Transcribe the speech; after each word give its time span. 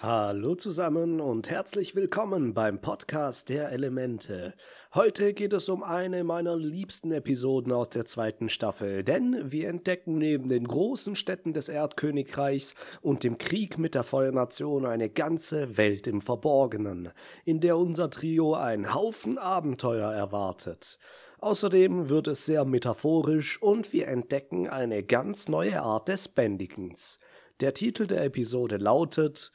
Hallo 0.00 0.54
zusammen 0.54 1.20
und 1.20 1.50
herzlich 1.50 1.96
willkommen 1.96 2.54
beim 2.54 2.80
Podcast 2.80 3.48
der 3.48 3.72
Elemente. 3.72 4.54
Heute 4.94 5.34
geht 5.34 5.52
es 5.52 5.68
um 5.68 5.82
eine 5.82 6.22
meiner 6.22 6.54
liebsten 6.54 7.10
Episoden 7.10 7.72
aus 7.72 7.90
der 7.90 8.04
zweiten 8.04 8.48
Staffel, 8.48 9.02
denn 9.02 9.50
wir 9.50 9.68
entdecken 9.68 10.16
neben 10.16 10.48
den 10.48 10.68
großen 10.68 11.16
Städten 11.16 11.52
des 11.52 11.68
Erdkönigreichs 11.68 12.76
und 13.02 13.24
dem 13.24 13.38
Krieg 13.38 13.76
mit 13.76 13.96
der 13.96 14.04
Feuernation 14.04 14.86
eine 14.86 15.10
ganze 15.10 15.76
Welt 15.76 16.06
im 16.06 16.20
Verborgenen, 16.20 17.10
in 17.44 17.58
der 17.58 17.76
unser 17.76 18.08
Trio 18.08 18.54
ein 18.54 18.94
Haufen 18.94 19.36
Abenteuer 19.36 20.12
erwartet. 20.12 21.00
Außerdem 21.40 22.08
wird 22.08 22.28
es 22.28 22.46
sehr 22.46 22.64
metaphorisch 22.64 23.60
und 23.60 23.92
wir 23.92 24.06
entdecken 24.06 24.68
eine 24.68 25.02
ganz 25.02 25.48
neue 25.48 25.82
Art 25.82 26.06
des 26.06 26.28
Bändigens. 26.28 27.18
Der 27.58 27.74
Titel 27.74 28.06
der 28.06 28.22
Episode 28.22 28.76
lautet 28.76 29.50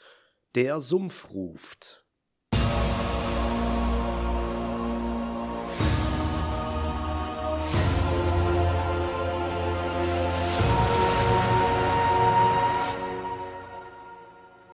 der 0.56 0.80
Sumpf 0.80 1.34
ruft. 1.34 2.06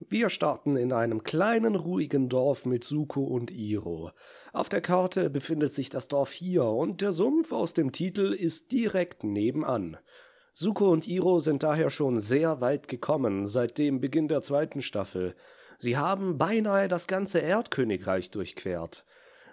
Wir 0.08 0.30
starten 0.30 0.76
in 0.76 0.94
einem 0.94 1.24
kleinen, 1.24 1.74
ruhigen 1.74 2.30
Dorf 2.30 2.64
mit 2.64 2.82
Suko 2.82 3.24
und 3.24 3.50
Iro. 3.50 4.12
Auf 4.54 4.70
der 4.70 4.80
Karte 4.80 5.28
befindet 5.28 5.74
sich 5.74 5.90
das 5.90 6.08
Dorf 6.08 6.32
hier 6.32 6.64
und 6.64 7.02
der 7.02 7.12
Sumpf 7.12 7.52
aus 7.52 7.74
dem 7.74 7.92
Titel 7.92 8.32
ist 8.32 8.72
direkt 8.72 9.24
nebenan. 9.24 9.98
Suko 10.54 10.90
und 10.90 11.06
Iro 11.06 11.38
sind 11.40 11.62
daher 11.62 11.90
schon 11.90 12.18
sehr 12.18 12.62
weit 12.62 12.88
gekommen 12.88 13.46
seit 13.46 13.76
dem 13.76 14.00
Beginn 14.00 14.26
der 14.26 14.40
zweiten 14.40 14.80
Staffel. 14.80 15.34
Sie 15.78 15.96
haben 15.96 16.38
beinahe 16.38 16.88
das 16.88 17.06
ganze 17.06 17.38
Erdkönigreich 17.38 18.30
durchquert. 18.30 19.04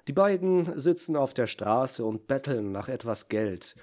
Die 0.08 0.14
beiden 0.14 0.78
sitzen 0.78 1.16
auf 1.16 1.34
der 1.34 1.48
Straße 1.48 2.04
und 2.04 2.28
betteln 2.28 2.72
nach 2.72 2.90
etwas 2.90 3.30
Geld. 3.30 3.76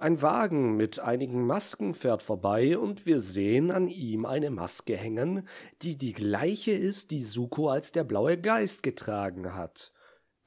Ein 0.00 0.22
Wagen 0.22 0.76
mit 0.76 1.00
einigen 1.00 1.44
Masken 1.44 1.92
fährt 1.92 2.22
vorbei 2.22 2.78
und 2.78 3.04
wir 3.04 3.18
sehen 3.18 3.72
an 3.72 3.88
ihm 3.88 4.26
eine 4.26 4.50
Maske 4.50 4.96
hängen, 4.96 5.48
die 5.82 5.98
die 5.98 6.12
gleiche 6.12 6.70
ist, 6.70 7.10
die 7.10 7.22
Suko 7.22 7.68
als 7.68 7.90
der 7.90 8.04
blaue 8.04 8.38
Geist 8.38 8.84
getragen 8.84 9.54
hat. 9.56 9.92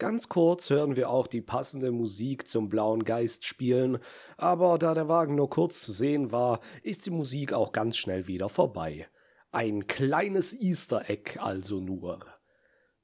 Ganz 0.01 0.29
kurz 0.29 0.69
hören 0.69 0.95
wir 0.95 1.09
auch 1.09 1.27
die 1.27 1.41
passende 1.41 1.91
Musik 1.91 2.47
zum 2.47 2.69
blauen 2.69 3.03
Geist 3.03 3.45
spielen, 3.45 3.99
aber 4.37 4.77
da 4.77 4.93
der 4.93 5.09
Wagen 5.09 5.35
nur 5.35 5.49
kurz 5.49 5.81
zu 5.81 5.91
sehen 5.91 6.31
war, 6.31 6.61
ist 6.81 7.05
die 7.05 7.11
Musik 7.11 7.51
auch 7.53 7.71
ganz 7.73 7.97
schnell 7.97 8.27
wieder 8.27 8.49
vorbei. 8.49 9.07
Ein 9.53 9.85
kleines 9.85 10.53
Easter 10.53 11.09
Egg 11.09 11.37
also 11.37 11.81
nur. 11.81 12.21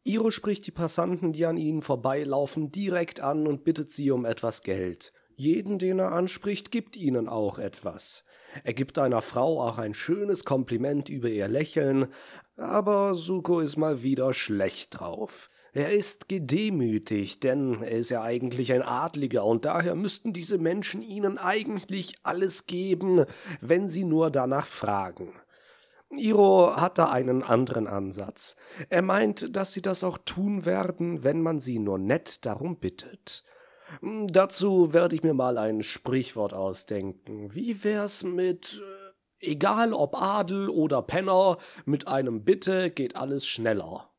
Iro 0.06 0.32
spricht 0.32 0.66
die 0.66 0.72
Passanten, 0.72 1.34
die 1.34 1.46
an 1.46 1.58
ihnen 1.58 1.82
vorbeilaufen, 1.82 2.72
direkt 2.72 3.20
an 3.20 3.48
und 3.48 3.66
bittet 3.66 3.92
sie 3.92 4.12
um 4.12 4.24
etwas 4.24 4.62
Geld. 4.62 5.12
Jeden, 5.36 5.78
den 5.78 6.00
er 6.00 6.14
anspricht, 6.14 6.72
gibt 6.72 6.96
ihnen 6.96 7.28
auch 7.28 7.60
etwas. 7.60 8.24
Er 8.64 8.74
gibt 8.74 8.98
einer 8.98 9.22
Frau 9.22 9.62
auch 9.62 9.78
ein 9.78 9.94
schönes 9.94 10.46
Kompliment 10.46 11.10
über 11.10 11.28
ihr 11.28 11.50
Lächeln, 11.50 12.08
aber 12.56 13.14
Suko 13.14 13.60
ist 13.60 13.76
mal 13.76 14.02
wieder 14.02 14.34
schlecht 14.34 15.02
drauf. 15.02 15.50
Er 15.74 15.92
ist 15.92 16.30
gedemütigt, 16.30 17.44
denn 17.44 17.84
er 17.84 17.98
ist 17.98 18.10
ja 18.10 18.22
eigentlich 18.24 18.72
ein 18.72 18.84
Adliger 18.84 19.44
und 19.44 19.66
daher 19.66 19.96
müssten 19.96 20.32
diese 20.32 20.60
Menschen 20.60 21.02
ihnen 21.02 21.38
eigentlich 21.38 22.16
alles 22.24 22.68
geben, 22.68 23.26
wenn 23.60 23.90
sie 23.90 24.06
nur 24.06 24.32
danach 24.32 24.66
fragen. 24.66 25.34
Iro 26.10 26.76
hat 26.76 26.98
da 26.98 27.10
einen 27.10 27.44
anderen 27.44 27.88
Ansatz. 27.88 28.56
Er 28.90 29.02
meint, 29.02 29.56
dass 29.56 29.74
sie 29.74 29.82
das 29.82 30.04
auch 30.04 30.18
tun 30.18 30.66
werden, 30.66 31.24
wenn 31.24 31.42
man 31.42 31.60
sie 31.60 31.80
nur 31.80 31.98
nett 31.98 32.46
darum 32.46 32.80
bittet. 32.80 33.44
Hm, 34.02 34.28
dazu 34.28 34.94
werde 34.94 35.16
ich 35.16 35.24
mir 35.24 35.34
mal 35.34 35.58
ein 35.58 35.84
Sprichwort 35.84 36.54
ausdenken. 36.54 37.54
Wie 37.54 37.84
wär's 37.84 38.24
mit 38.24 38.82
äh, 38.82 39.08
egal 39.40 39.94
ob 39.94 40.22
Adel 40.22 40.70
oder 40.70 41.02
Penner, 41.02 41.58
mit 41.86 42.08
einem 42.08 42.44
Bitte 42.44 42.90
geht 42.90 43.16
alles 43.16 43.48
schneller. 43.48 44.10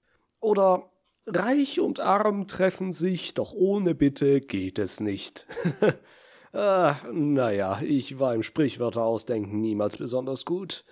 Oder 0.40 0.90
Reich 1.26 1.80
und 1.80 2.00
Arm 2.00 2.46
treffen 2.46 2.92
sich, 2.92 3.34
doch 3.34 3.52
ohne 3.52 3.94
Bitte 3.94 4.40
geht 4.40 4.78
es 4.78 5.00
nicht. 5.00 5.46
ah, 6.52 6.96
naja, 7.12 7.80
ich 7.82 8.18
war 8.18 8.34
im 8.34 8.42
Sprichwörter 8.42 9.02
ausdenken 9.02 9.60
niemals 9.60 9.96
besonders 9.96 10.44
gut. 10.44 10.84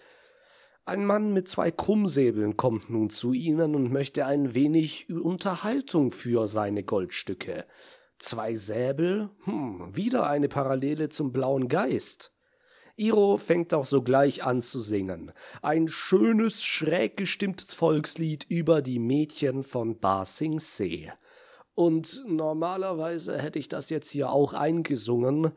Ein 0.88 1.04
Mann 1.04 1.32
mit 1.32 1.48
zwei 1.48 1.72
Krummsäbeln 1.72 2.56
kommt 2.56 2.90
nun 2.90 3.10
zu 3.10 3.32
ihnen 3.32 3.74
und 3.74 3.90
möchte 3.90 4.24
ein 4.24 4.54
wenig 4.54 5.10
Unterhaltung 5.10 6.12
für 6.12 6.46
seine 6.46 6.84
Goldstücke. 6.84 7.64
Zwei 8.18 8.54
Säbel? 8.54 9.30
Hm, 9.46 9.96
wieder 9.96 10.28
eine 10.28 10.46
Parallele 10.48 11.08
zum 11.08 11.32
blauen 11.32 11.66
Geist. 11.66 12.32
Iro 12.94 13.36
fängt 13.36 13.74
auch 13.74 13.84
sogleich 13.84 14.44
an 14.44 14.62
zu 14.62 14.78
singen. 14.78 15.32
Ein 15.60 15.88
schönes, 15.88 16.62
schräg 16.62 17.16
gestimmtes 17.16 17.74
Volkslied 17.74 18.46
über 18.48 18.80
die 18.80 19.00
Mädchen 19.00 19.64
von 19.64 19.98
Ba 19.98 20.24
Sing 20.24 20.60
Se. 20.60 21.12
Und 21.74 22.22
normalerweise 22.28 23.42
hätte 23.42 23.58
ich 23.58 23.66
das 23.66 23.90
jetzt 23.90 24.10
hier 24.10 24.30
auch 24.30 24.52
eingesungen, 24.52 25.50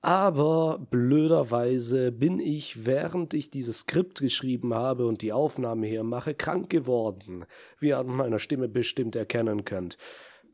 aber 0.00 0.78
blöderweise 0.90 2.12
bin 2.12 2.38
ich, 2.38 2.86
während 2.86 3.34
ich 3.34 3.50
dieses 3.50 3.80
Skript 3.80 4.20
geschrieben 4.20 4.74
habe 4.74 5.06
und 5.06 5.22
die 5.22 5.32
Aufnahme 5.32 5.86
hier 5.86 6.04
mache, 6.04 6.34
krank 6.34 6.70
geworden, 6.70 7.44
wie 7.80 7.88
ihr 7.88 7.98
an 7.98 8.06
meiner 8.06 8.38
Stimme 8.38 8.68
bestimmt 8.68 9.16
erkennen 9.16 9.64
könnt. 9.64 9.96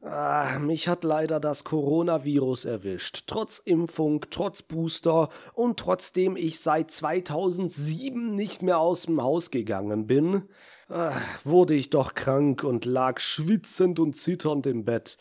Ah, 0.04 0.58
mich 0.58 0.88
hat 0.88 1.04
leider 1.04 1.38
das 1.38 1.62
Coronavirus 1.62 2.64
erwischt. 2.64 3.24
Trotz 3.28 3.60
Impfung, 3.60 4.24
trotz 4.30 4.62
Booster 4.62 5.28
und 5.54 5.78
trotzdem 5.78 6.34
ich 6.34 6.58
seit 6.58 6.90
2007 6.90 8.34
nicht 8.34 8.62
mehr 8.62 8.78
aus 8.78 9.02
dem 9.02 9.22
Haus 9.22 9.52
gegangen 9.52 10.08
bin, 10.08 10.48
ah, 10.88 11.12
wurde 11.44 11.74
ich 11.74 11.88
doch 11.90 12.14
krank 12.14 12.64
und 12.64 12.84
lag 12.84 13.20
schwitzend 13.20 14.00
und 14.00 14.16
zitternd 14.16 14.66
im 14.66 14.84
Bett 14.84 15.18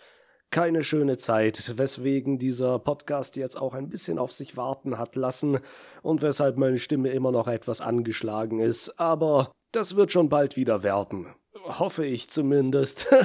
keine 0.51 0.84
schöne 0.84 1.17
Zeit, 1.17 1.78
weswegen 1.78 2.38
dieser 2.38 2.78
Podcast 2.78 3.38
jetzt 3.38 3.57
auch 3.57 3.73
ein 3.73 3.89
bisschen 3.89 4.19
auf 4.19 4.34
sich 4.34 4.57
warten 4.57 4.97
hat 4.97 5.16
lassen 5.16 5.59
und 6.01 6.22
weshalb 6.22 6.57
meine 6.57 6.78
Stimme 6.78 7.09
immer 7.09 7.31
noch 7.31 7.47
etwas 7.47 7.79
angeschlagen 7.81 8.59
ist, 8.59 9.00
aber 9.00 9.51
das 9.72 9.95
wird 9.95 10.11
schon 10.11 10.28
bald 10.29 10.57
wieder 10.57 10.84
werden. 10.84 11.28
Hoffe 11.63 12.06
ich 12.06 12.29
zumindest. 12.29 13.07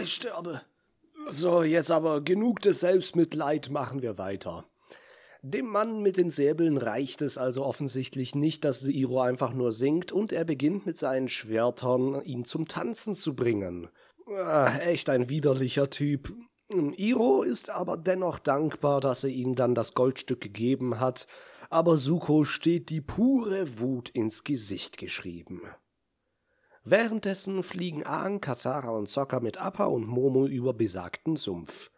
ich 0.00 0.14
sterbe. 0.14 0.62
So, 1.26 1.62
jetzt 1.62 1.90
aber 1.90 2.20
genug 2.20 2.60
des 2.60 2.80
Selbstmitleid, 2.80 3.70
machen 3.70 4.00
wir 4.00 4.16
weiter. 4.16 4.64
Dem 5.42 5.66
Mann 5.66 6.02
mit 6.02 6.16
den 6.16 6.30
Säbeln 6.30 6.78
reicht 6.78 7.22
es 7.22 7.38
also 7.38 7.64
offensichtlich 7.64 8.34
nicht, 8.34 8.64
dass 8.64 8.82
Iro 8.82 9.20
einfach 9.20 9.54
nur 9.54 9.70
singt, 9.70 10.10
und 10.10 10.32
er 10.32 10.44
beginnt 10.44 10.84
mit 10.84 10.98
seinen 10.98 11.28
Schwertern, 11.28 12.22
ihn 12.24 12.44
zum 12.44 12.66
Tanzen 12.66 13.14
zu 13.14 13.36
bringen. 13.36 13.88
Ah, 14.26 14.76
echt 14.78 15.08
ein 15.08 15.28
widerlicher 15.28 15.90
Typ. 15.90 16.34
Iro 16.96 17.42
ist 17.42 17.70
aber 17.70 17.96
dennoch 17.96 18.38
dankbar, 18.38 19.00
dass 19.00 19.24
er 19.24 19.30
ihm 19.30 19.54
dann 19.54 19.74
das 19.74 19.94
Goldstück 19.94 20.40
gegeben 20.40 21.00
hat, 21.00 21.26
aber 21.70 21.96
Suko 21.96 22.44
steht 22.44 22.90
die 22.90 23.00
pure 23.00 23.78
Wut 23.78 24.08
ins 24.10 24.44
Gesicht 24.44 24.98
geschrieben. 24.98 25.62
Währenddessen 26.84 27.62
fliegen 27.62 28.04
Aang, 28.04 28.40
Katara 28.40 28.90
und 28.90 29.08
Sokka 29.08 29.40
mit 29.40 29.58
Appa 29.58 29.86
und 29.86 30.06
Momo 30.06 30.46
über 30.46 30.74
besagten 30.74 31.36
Sumpf. 31.36 31.90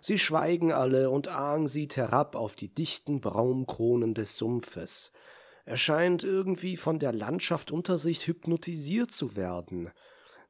Sie 0.00 0.18
schweigen 0.18 0.72
alle, 0.72 1.10
und 1.10 1.28
Aang 1.28 1.68
sieht 1.68 1.96
herab 1.96 2.36
auf 2.36 2.56
die 2.56 2.68
dichten 2.68 3.20
Baumkronen 3.20 4.14
des 4.14 4.36
Sumpfes. 4.36 5.12
Er 5.64 5.76
scheint 5.76 6.24
irgendwie 6.24 6.76
von 6.76 6.98
der 6.98 7.12
Landschaft 7.12 7.70
unter 7.70 7.96
sich 7.96 8.26
hypnotisiert 8.26 9.10
zu 9.10 9.36
werden. 9.36 9.90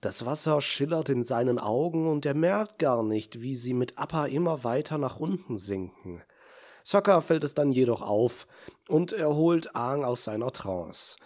Das 0.00 0.26
Wasser 0.26 0.60
schillert 0.60 1.08
in 1.08 1.22
seinen 1.22 1.58
Augen, 1.58 2.08
und 2.08 2.26
er 2.26 2.34
merkt 2.34 2.78
gar 2.78 3.02
nicht, 3.02 3.40
wie 3.40 3.54
sie 3.54 3.74
mit 3.74 3.98
Appa 3.98 4.26
immer 4.26 4.64
weiter 4.64 4.98
nach 4.98 5.20
unten 5.20 5.56
sinken. 5.56 6.22
Sokka 6.82 7.22
fällt 7.22 7.44
es 7.44 7.54
dann 7.54 7.70
jedoch 7.70 8.02
auf, 8.02 8.46
und 8.88 9.12
er 9.12 9.34
holt 9.34 9.74
Aang 9.74 10.04
aus 10.04 10.24
seiner 10.24 10.52
Trance. 10.52 11.16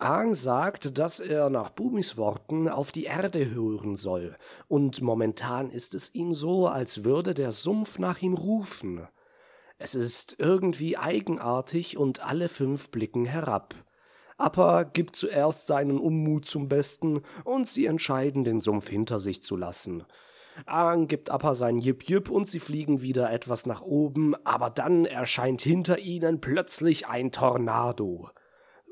Aang 0.00 0.32
sagt, 0.32 0.96
dass 0.98 1.20
er 1.20 1.50
nach 1.50 1.68
Bumis 1.68 2.16
Worten 2.16 2.70
auf 2.70 2.90
die 2.90 3.04
Erde 3.04 3.50
hören 3.50 3.96
soll, 3.96 4.34
und 4.66 5.02
momentan 5.02 5.70
ist 5.70 5.94
es 5.94 6.14
ihm 6.14 6.32
so, 6.32 6.68
als 6.68 7.04
würde 7.04 7.34
der 7.34 7.52
Sumpf 7.52 7.98
nach 7.98 8.22
ihm 8.22 8.32
rufen. 8.32 9.06
Es 9.76 9.94
ist 9.94 10.36
irgendwie 10.38 10.96
eigenartig 10.96 11.98
und 11.98 12.24
alle 12.24 12.48
fünf 12.48 12.88
blicken 12.90 13.26
herab. 13.26 13.74
Appa 14.38 14.84
gibt 14.84 15.16
zuerst 15.16 15.66
seinen 15.66 15.98
Unmut 15.98 16.46
zum 16.46 16.70
Besten 16.70 17.20
und 17.44 17.68
sie 17.68 17.84
entscheiden, 17.84 18.42
den 18.42 18.62
Sumpf 18.62 18.88
hinter 18.88 19.18
sich 19.18 19.42
zu 19.42 19.54
lassen. 19.54 20.04
Aang 20.64 21.08
gibt 21.08 21.30
Appa 21.30 21.54
sein 21.54 21.78
Jip 21.78 22.04
Jip 22.08 22.30
und 22.30 22.46
sie 22.46 22.60
fliegen 22.60 23.02
wieder 23.02 23.30
etwas 23.30 23.66
nach 23.66 23.82
oben, 23.82 24.34
aber 24.46 24.70
dann 24.70 25.04
erscheint 25.04 25.60
hinter 25.60 25.98
ihnen 25.98 26.40
plötzlich 26.40 27.06
ein 27.06 27.32
Tornado. 27.32 28.30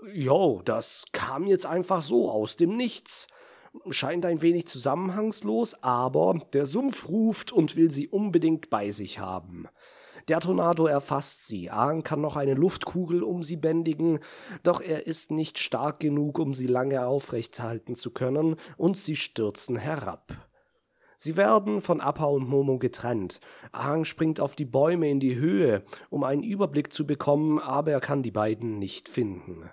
Jo, 0.07 0.63
das 0.65 1.05
kam 1.13 1.47
jetzt 1.47 1.67
einfach 1.67 2.03
so 2.03 2.31
aus 2.31 2.57
dem 2.57 2.77
Nichts. 2.77 3.27
Scheint 3.91 4.25
ein 4.25 4.43
wenig 4.43 4.67
zusammenhangslos, 4.67 5.83
aber 5.83 6.41
der 6.53 6.67
Sumpf 6.67 7.09
ruft 7.09 7.53
und 7.53 7.77
will 7.77 7.91
sie 7.91 8.09
unbedingt 8.09 8.71
bei 8.71 8.91
sich 8.91 9.19
haben. 9.19 9.67
Der 10.29 10.41
Tornado 10.41 10.87
erfasst 10.87 11.47
sie. 11.47 11.71
Aang 11.71 12.03
kann 12.03 12.21
noch 12.21 12.37
eine 12.37 12.55
Luftkugel 12.55 13.23
um 13.23 13.43
sie 13.43 13.57
bändigen, 13.57 14.21
doch 14.63 14.81
er 14.81 15.07
ist 15.07 15.31
nicht 15.31 15.59
stark 15.59 16.01
genug, 16.01 16.39
um 16.39 16.55
sie 16.55 16.67
lange 16.67 17.07
aufrecht 17.07 17.61
halten 17.61 17.95
zu 17.95 18.11
können, 18.11 18.57
und 18.77 18.99
sie 18.99 19.17
stürzen 19.17 19.77
herab. 19.77 20.49
Sie 21.17 21.37
werden 21.37 21.81
von 21.81 22.01
Appa 22.01 22.27
und 22.27 22.49
Momo 22.49 22.79
getrennt. 22.79 23.41
Aang 23.73 24.05
springt 24.05 24.39
auf 24.39 24.55
die 24.55 24.67
Bäume 24.67 25.11
in 25.11 25.19
die 25.19 25.37
Höhe, 25.37 25.83
um 26.11 26.23
einen 26.23 26.45
Überblick 26.45 26.93
zu 26.93 27.07
bekommen, 27.07 27.59
aber 27.59 27.91
er 27.91 28.01
kann 28.01 28.23
die 28.23 28.31
beiden 28.31 28.79
nicht 28.79 29.09
finden. 29.09 29.69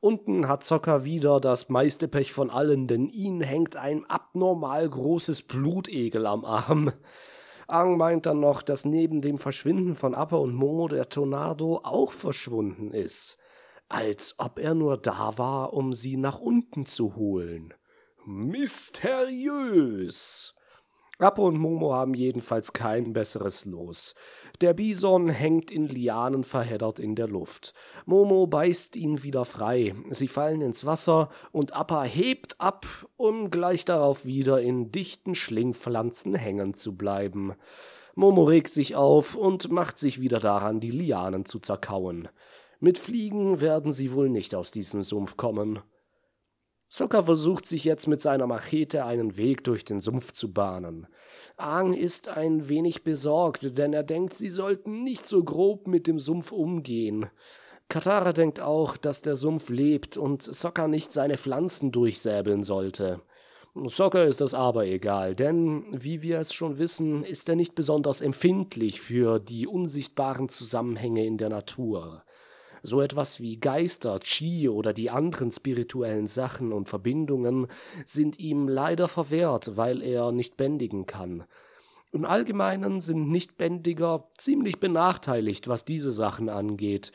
Unten 0.00 0.46
hat 0.46 0.62
Zocker 0.62 1.04
wieder 1.04 1.40
das 1.40 1.68
meiste 1.68 2.06
Pech 2.06 2.32
von 2.32 2.50
allen, 2.50 2.86
denn 2.86 3.08
ihn 3.08 3.40
hängt 3.40 3.74
ein 3.74 4.06
abnormal 4.06 4.88
großes 4.88 5.42
Blutegel 5.42 6.24
am 6.26 6.44
Arm. 6.44 6.92
Ang 7.66 7.96
meint 7.96 8.24
dann 8.26 8.38
noch, 8.38 8.62
dass 8.62 8.84
neben 8.84 9.20
dem 9.20 9.38
Verschwinden 9.38 9.96
von 9.96 10.14
Appa 10.14 10.36
und 10.36 10.54
Momo 10.54 10.86
der 10.86 11.08
Tornado 11.08 11.80
auch 11.82 12.12
verschwunden 12.12 12.92
ist. 12.92 13.38
Als 13.88 14.36
ob 14.38 14.60
er 14.60 14.74
nur 14.74 14.98
da 14.98 15.36
war, 15.36 15.72
um 15.72 15.92
sie 15.92 16.16
nach 16.16 16.38
unten 16.38 16.84
zu 16.86 17.16
holen. 17.16 17.74
Mysteriös. 18.24 19.34
Appa 21.18 21.42
und 21.42 21.58
Momo 21.58 21.92
haben 21.92 22.14
jedenfalls 22.14 22.72
kein 22.72 23.12
besseres 23.12 23.64
Los. 23.64 24.14
Der 24.60 24.74
Bison 24.74 25.28
hängt 25.28 25.70
in 25.70 25.86
Lianen 25.86 26.42
verheddert 26.42 26.98
in 26.98 27.14
der 27.14 27.28
Luft. 27.28 27.74
Momo 28.06 28.48
beißt 28.48 28.96
ihn 28.96 29.22
wieder 29.22 29.44
frei. 29.44 29.94
Sie 30.10 30.26
fallen 30.26 30.62
ins 30.62 30.84
Wasser 30.84 31.28
und 31.52 31.76
Appa 31.76 32.02
hebt 32.02 32.60
ab, 32.60 32.84
um 33.16 33.50
gleich 33.50 33.84
darauf 33.84 34.24
wieder 34.24 34.60
in 34.60 34.90
dichten 34.90 35.36
Schlingpflanzen 35.36 36.34
hängen 36.34 36.74
zu 36.74 36.96
bleiben. 36.96 37.54
Momo 38.16 38.42
regt 38.42 38.72
sich 38.72 38.96
auf 38.96 39.36
und 39.36 39.70
macht 39.70 39.96
sich 39.96 40.20
wieder 40.20 40.40
daran, 40.40 40.80
die 40.80 40.90
Lianen 40.90 41.44
zu 41.44 41.60
zerkauen. 41.60 42.28
Mit 42.80 42.98
Fliegen 42.98 43.60
werden 43.60 43.92
sie 43.92 44.12
wohl 44.12 44.28
nicht 44.28 44.56
aus 44.56 44.72
diesem 44.72 45.04
Sumpf 45.04 45.36
kommen. 45.36 45.78
Zucker 46.88 47.22
versucht 47.22 47.66
sich 47.66 47.84
jetzt 47.84 48.06
mit 48.06 48.20
seiner 48.20 48.46
Machete 48.46 49.04
einen 49.04 49.36
Weg 49.36 49.62
durch 49.64 49.84
den 49.84 50.00
Sumpf 50.00 50.32
zu 50.32 50.52
bahnen. 50.52 51.06
Aang 51.58 51.92
ist 51.92 52.28
ein 52.28 52.68
wenig 52.68 53.04
besorgt, 53.04 53.76
denn 53.76 53.92
er 53.92 54.02
denkt, 54.02 54.32
sie 54.32 54.48
sollten 54.48 55.02
nicht 55.04 55.26
so 55.26 55.44
grob 55.44 55.86
mit 55.86 56.06
dem 56.06 56.18
Sumpf 56.18 56.50
umgehen. 56.50 57.26
Katara 57.88 58.32
denkt 58.32 58.60
auch, 58.60 58.96
dass 58.96 59.22
der 59.22 59.36
Sumpf 59.36 59.68
lebt 59.68 60.16
und 60.16 60.42
Sokka 60.42 60.88
nicht 60.88 61.12
seine 61.12 61.36
Pflanzen 61.36 61.92
durchsäbeln 61.92 62.62
sollte. 62.62 63.20
Sokka 63.74 64.24
ist 64.24 64.40
das 64.40 64.54
aber 64.54 64.86
egal, 64.86 65.34
denn, 65.34 65.84
wie 65.90 66.22
wir 66.22 66.38
es 66.38 66.52
schon 66.52 66.78
wissen, 66.78 67.22
ist 67.22 67.48
er 67.48 67.56
nicht 67.56 67.74
besonders 67.74 68.20
empfindlich 68.20 69.00
für 69.00 69.38
die 69.38 69.66
unsichtbaren 69.66 70.48
Zusammenhänge 70.48 71.24
in 71.24 71.38
der 71.38 71.48
Natur. 71.50 72.24
So 72.82 73.00
etwas 73.00 73.40
wie 73.40 73.58
Geister, 73.58 74.18
Chi 74.20 74.68
oder 74.68 74.92
die 74.92 75.10
anderen 75.10 75.50
spirituellen 75.50 76.26
Sachen 76.26 76.72
und 76.72 76.88
Verbindungen 76.88 77.66
sind 78.04 78.38
ihm 78.38 78.68
leider 78.68 79.08
verwehrt, 79.08 79.76
weil 79.76 80.02
er 80.02 80.32
nicht 80.32 80.56
bändigen 80.56 81.06
kann. 81.06 81.44
Im 82.10 82.24
Allgemeinen 82.24 83.00
sind 83.00 83.28
Nichtbändiger 83.28 84.30
ziemlich 84.38 84.80
benachteiligt, 84.80 85.68
was 85.68 85.84
diese 85.84 86.10
Sachen 86.10 86.48
angeht. 86.48 87.12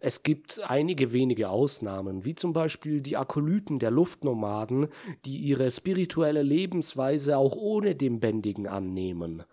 Es 0.00 0.22
gibt 0.22 0.60
einige 0.68 1.14
wenige 1.14 1.48
Ausnahmen, 1.48 2.26
wie 2.26 2.34
zum 2.34 2.52
Beispiel 2.52 3.00
die 3.00 3.16
Akolyten 3.16 3.78
der 3.78 3.90
Luftnomaden, 3.90 4.88
die 5.24 5.38
ihre 5.38 5.70
spirituelle 5.70 6.42
Lebensweise 6.42 7.38
auch 7.38 7.56
ohne 7.56 7.94
dem 7.94 8.20
Bändigen 8.20 8.66
annehmen. 8.66 9.44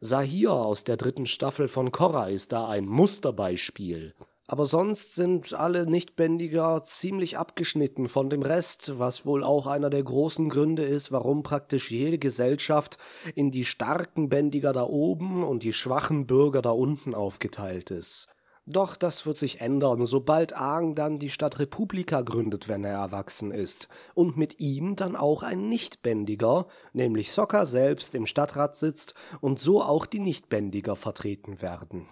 Sahir 0.00 0.52
aus 0.52 0.82
der 0.82 0.96
dritten 0.96 1.26
Staffel 1.26 1.68
von 1.68 1.92
Korra 1.92 2.28
ist 2.28 2.52
da 2.52 2.68
ein 2.68 2.86
Musterbeispiel. 2.86 4.14
Aber 4.50 4.64
sonst 4.64 5.14
sind 5.14 5.52
alle 5.52 5.84
Nichtbändiger 5.84 6.82
ziemlich 6.82 7.36
abgeschnitten 7.36 8.08
von 8.08 8.30
dem 8.30 8.40
Rest, 8.40 8.98
was 8.98 9.26
wohl 9.26 9.44
auch 9.44 9.66
einer 9.66 9.90
der 9.90 10.02
großen 10.02 10.48
Gründe 10.48 10.84
ist, 10.84 11.12
warum 11.12 11.42
praktisch 11.42 11.90
jede 11.90 12.18
Gesellschaft 12.18 12.96
in 13.34 13.50
die 13.50 13.66
starken 13.66 14.30
Bändiger 14.30 14.72
da 14.72 14.84
oben 14.84 15.44
und 15.44 15.64
die 15.64 15.74
schwachen 15.74 16.26
Bürger 16.26 16.62
da 16.62 16.70
unten 16.70 17.14
aufgeteilt 17.14 17.90
ist. 17.90 18.26
Doch 18.64 18.96
das 18.96 19.26
wird 19.26 19.36
sich 19.36 19.60
ändern, 19.60 20.06
sobald 20.06 20.54
Aang 20.54 20.94
dann 20.94 21.18
die 21.18 21.30
Stadt 21.30 21.58
Republika 21.58 22.22
gründet, 22.22 22.68
wenn 22.68 22.84
er 22.84 22.92
erwachsen 22.92 23.50
ist, 23.50 23.88
und 24.14 24.38
mit 24.38 24.60
ihm 24.60 24.96
dann 24.96 25.14
auch 25.14 25.42
ein 25.42 25.68
Nichtbändiger, 25.68 26.66
nämlich 26.94 27.32
Sokka 27.32 27.66
selbst 27.66 28.14
im 28.14 28.24
Stadtrat 28.24 28.76
sitzt 28.76 29.12
und 29.42 29.58
so 29.58 29.82
auch 29.82 30.06
die 30.06 30.20
Nichtbändiger 30.20 30.96
vertreten 30.96 31.60
werden. 31.60 32.08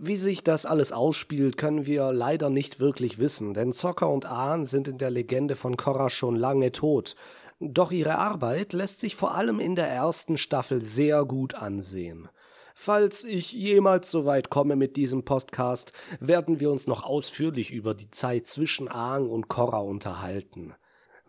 Wie 0.00 0.16
sich 0.16 0.44
das 0.44 0.64
alles 0.64 0.92
ausspielt, 0.92 1.56
können 1.56 1.84
wir 1.84 2.12
leider 2.12 2.50
nicht 2.50 2.78
wirklich 2.78 3.18
wissen, 3.18 3.52
denn 3.52 3.72
Zocker 3.72 4.08
und 4.08 4.26
Ahn 4.26 4.64
sind 4.64 4.86
in 4.86 4.96
der 4.96 5.10
Legende 5.10 5.56
von 5.56 5.76
Korra 5.76 6.08
schon 6.08 6.36
lange 6.36 6.70
tot. 6.70 7.16
Doch 7.58 7.90
ihre 7.90 8.16
Arbeit 8.16 8.72
lässt 8.72 9.00
sich 9.00 9.16
vor 9.16 9.34
allem 9.34 9.58
in 9.58 9.74
der 9.74 9.88
ersten 9.88 10.36
Staffel 10.36 10.82
sehr 10.82 11.24
gut 11.24 11.56
ansehen. 11.56 12.28
Falls 12.76 13.24
ich 13.24 13.50
jemals 13.50 14.08
so 14.08 14.24
weit 14.24 14.50
komme 14.50 14.76
mit 14.76 14.96
diesem 14.96 15.24
Podcast, 15.24 15.92
werden 16.20 16.60
wir 16.60 16.70
uns 16.70 16.86
noch 16.86 17.02
ausführlich 17.02 17.72
über 17.72 17.92
die 17.92 18.12
Zeit 18.12 18.46
zwischen 18.46 18.86
Aang 18.86 19.28
und 19.28 19.48
Korra 19.48 19.80
unterhalten. 19.80 20.74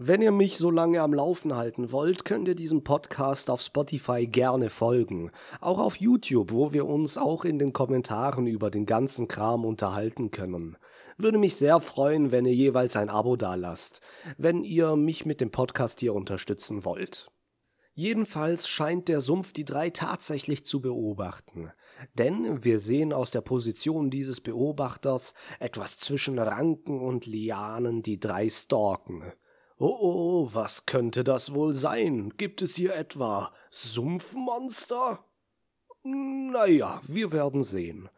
Wenn 0.01 0.21
ihr 0.21 0.31
mich 0.31 0.57
so 0.57 0.71
lange 0.71 1.01
am 1.01 1.13
Laufen 1.13 1.57
halten 1.57 1.91
wollt, 1.91 2.23
könnt 2.23 2.47
ihr 2.47 2.55
diesem 2.55 2.85
Podcast 2.85 3.49
auf 3.49 3.59
Spotify 3.59 4.27
gerne 4.27 4.69
folgen. 4.69 5.29
Auch 5.59 5.77
auf 5.77 5.97
YouTube, 5.97 6.53
wo 6.53 6.71
wir 6.71 6.85
uns 6.85 7.17
auch 7.17 7.43
in 7.43 7.59
den 7.59 7.73
Kommentaren 7.73 8.47
über 8.47 8.71
den 8.71 8.85
ganzen 8.85 9.27
Kram 9.27 9.65
unterhalten 9.65 10.31
können. 10.31 10.77
Würde 11.17 11.37
mich 11.37 11.57
sehr 11.57 11.81
freuen, 11.81 12.31
wenn 12.31 12.45
ihr 12.45 12.55
jeweils 12.55 12.95
ein 12.95 13.09
Abo 13.09 13.35
dalasst, 13.35 13.99
wenn 14.37 14.63
ihr 14.63 14.95
mich 14.95 15.25
mit 15.25 15.41
dem 15.41 15.51
Podcast 15.51 15.99
hier 15.99 16.13
unterstützen 16.13 16.85
wollt. 16.85 17.29
Jedenfalls 17.93 18.69
scheint 18.69 19.09
der 19.09 19.19
Sumpf 19.19 19.51
die 19.51 19.65
drei 19.65 19.89
tatsächlich 19.89 20.63
zu 20.63 20.79
beobachten. 20.79 21.73
Denn 22.13 22.63
wir 22.63 22.79
sehen 22.79 23.11
aus 23.11 23.31
der 23.31 23.41
Position 23.41 24.09
dieses 24.09 24.39
Beobachters 24.39 25.33
etwas 25.59 25.97
zwischen 25.97 26.39
Ranken 26.39 27.01
und 27.01 27.25
Lianen 27.25 28.01
die 28.01 28.17
drei 28.17 28.47
stalken. 28.47 29.33
Oh 29.81 29.97
oh, 30.01 30.49
was 30.51 30.85
könnte 30.85 31.23
das 31.23 31.53
wohl 31.53 31.73
sein? 31.73 32.33
Gibt 32.35 32.61
es 32.61 32.75
hier 32.75 32.93
etwa 32.95 33.53
Sumpfmonster? 33.71 35.23
Naja, 36.03 37.01
wir 37.07 37.31
werden 37.31 37.63
sehen. 37.63 38.09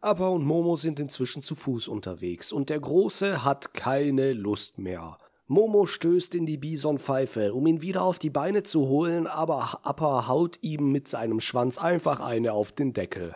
Appa 0.00 0.28
und 0.28 0.44
Momo 0.44 0.76
sind 0.76 1.00
inzwischen 1.00 1.42
zu 1.42 1.56
Fuß 1.56 1.88
unterwegs 1.88 2.52
und 2.52 2.70
der 2.70 2.78
Große 2.78 3.42
hat 3.42 3.74
keine 3.74 4.32
Lust 4.32 4.78
mehr. 4.78 5.18
Momo 5.48 5.86
stößt 5.86 6.36
in 6.36 6.46
die 6.46 6.56
Bisonpfeife, 6.56 7.52
um 7.52 7.66
ihn 7.66 7.82
wieder 7.82 8.02
auf 8.02 8.20
die 8.20 8.30
Beine 8.30 8.62
zu 8.62 8.86
holen, 8.86 9.26
aber 9.26 9.80
Appa 9.82 10.28
haut 10.28 10.58
ihm 10.62 10.92
mit 10.92 11.08
seinem 11.08 11.40
Schwanz 11.40 11.78
einfach 11.78 12.20
eine 12.20 12.52
auf 12.52 12.70
den 12.70 12.92
Deckel. 12.92 13.34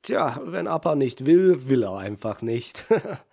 Tja, 0.00 0.40
wenn 0.44 0.66
Appa 0.66 0.94
nicht 0.94 1.26
will, 1.26 1.68
will 1.68 1.82
er 1.82 1.98
einfach 1.98 2.40
nicht. 2.40 2.86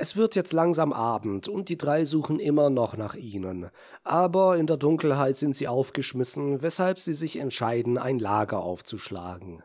Es 0.00 0.16
wird 0.16 0.36
jetzt 0.36 0.52
langsam 0.52 0.92
Abend 0.92 1.48
und 1.48 1.68
die 1.68 1.76
drei 1.76 2.04
suchen 2.04 2.38
immer 2.38 2.70
noch 2.70 2.96
nach 2.96 3.16
ihnen. 3.16 3.68
Aber 4.04 4.56
in 4.56 4.68
der 4.68 4.76
Dunkelheit 4.76 5.36
sind 5.36 5.56
sie 5.56 5.66
aufgeschmissen, 5.66 6.62
weshalb 6.62 7.00
sie 7.00 7.14
sich 7.14 7.36
entscheiden, 7.36 7.98
ein 7.98 8.20
Lager 8.20 8.60
aufzuschlagen. 8.60 9.64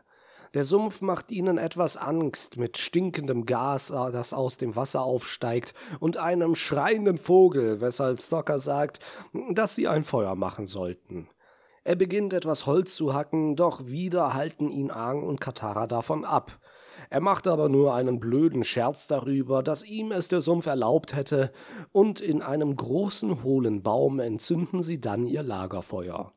Der 0.52 0.64
Sumpf 0.64 1.00
macht 1.02 1.30
ihnen 1.30 1.56
etwas 1.56 1.96
Angst 1.96 2.56
mit 2.56 2.78
stinkendem 2.78 3.46
Gas, 3.46 3.90
äh, 3.90 4.10
das 4.10 4.32
aus 4.32 4.56
dem 4.56 4.74
Wasser 4.74 5.02
aufsteigt, 5.02 5.72
und 6.00 6.16
einem 6.16 6.56
schreienden 6.56 7.16
Vogel, 7.16 7.80
weshalb 7.80 8.20
Stocker 8.20 8.58
sagt, 8.58 8.98
dass 9.52 9.76
sie 9.76 9.86
ein 9.86 10.02
Feuer 10.02 10.34
machen 10.34 10.66
sollten. 10.66 11.28
Er 11.84 11.94
beginnt 11.94 12.32
etwas 12.32 12.66
Holz 12.66 12.96
zu 12.96 13.14
hacken, 13.14 13.54
doch 13.54 13.86
wieder 13.86 14.34
halten 14.34 14.70
ihn 14.70 14.90
Aang 14.90 15.22
und 15.22 15.40
Katara 15.40 15.86
davon 15.86 16.24
ab. 16.24 16.58
Er 17.10 17.20
macht 17.20 17.46
aber 17.46 17.68
nur 17.68 17.94
einen 17.94 18.20
blöden 18.20 18.64
Scherz 18.64 19.06
darüber, 19.06 19.62
dass 19.62 19.84
ihm 19.84 20.12
es 20.12 20.28
der 20.28 20.40
Sumpf 20.40 20.66
erlaubt 20.66 21.14
hätte, 21.14 21.52
und 21.92 22.20
in 22.20 22.42
einem 22.42 22.76
großen 22.76 23.42
hohlen 23.42 23.82
Baum 23.82 24.20
entzünden 24.20 24.82
sie 24.82 25.00
dann 25.00 25.26
ihr 25.26 25.42
Lagerfeuer. 25.42 26.32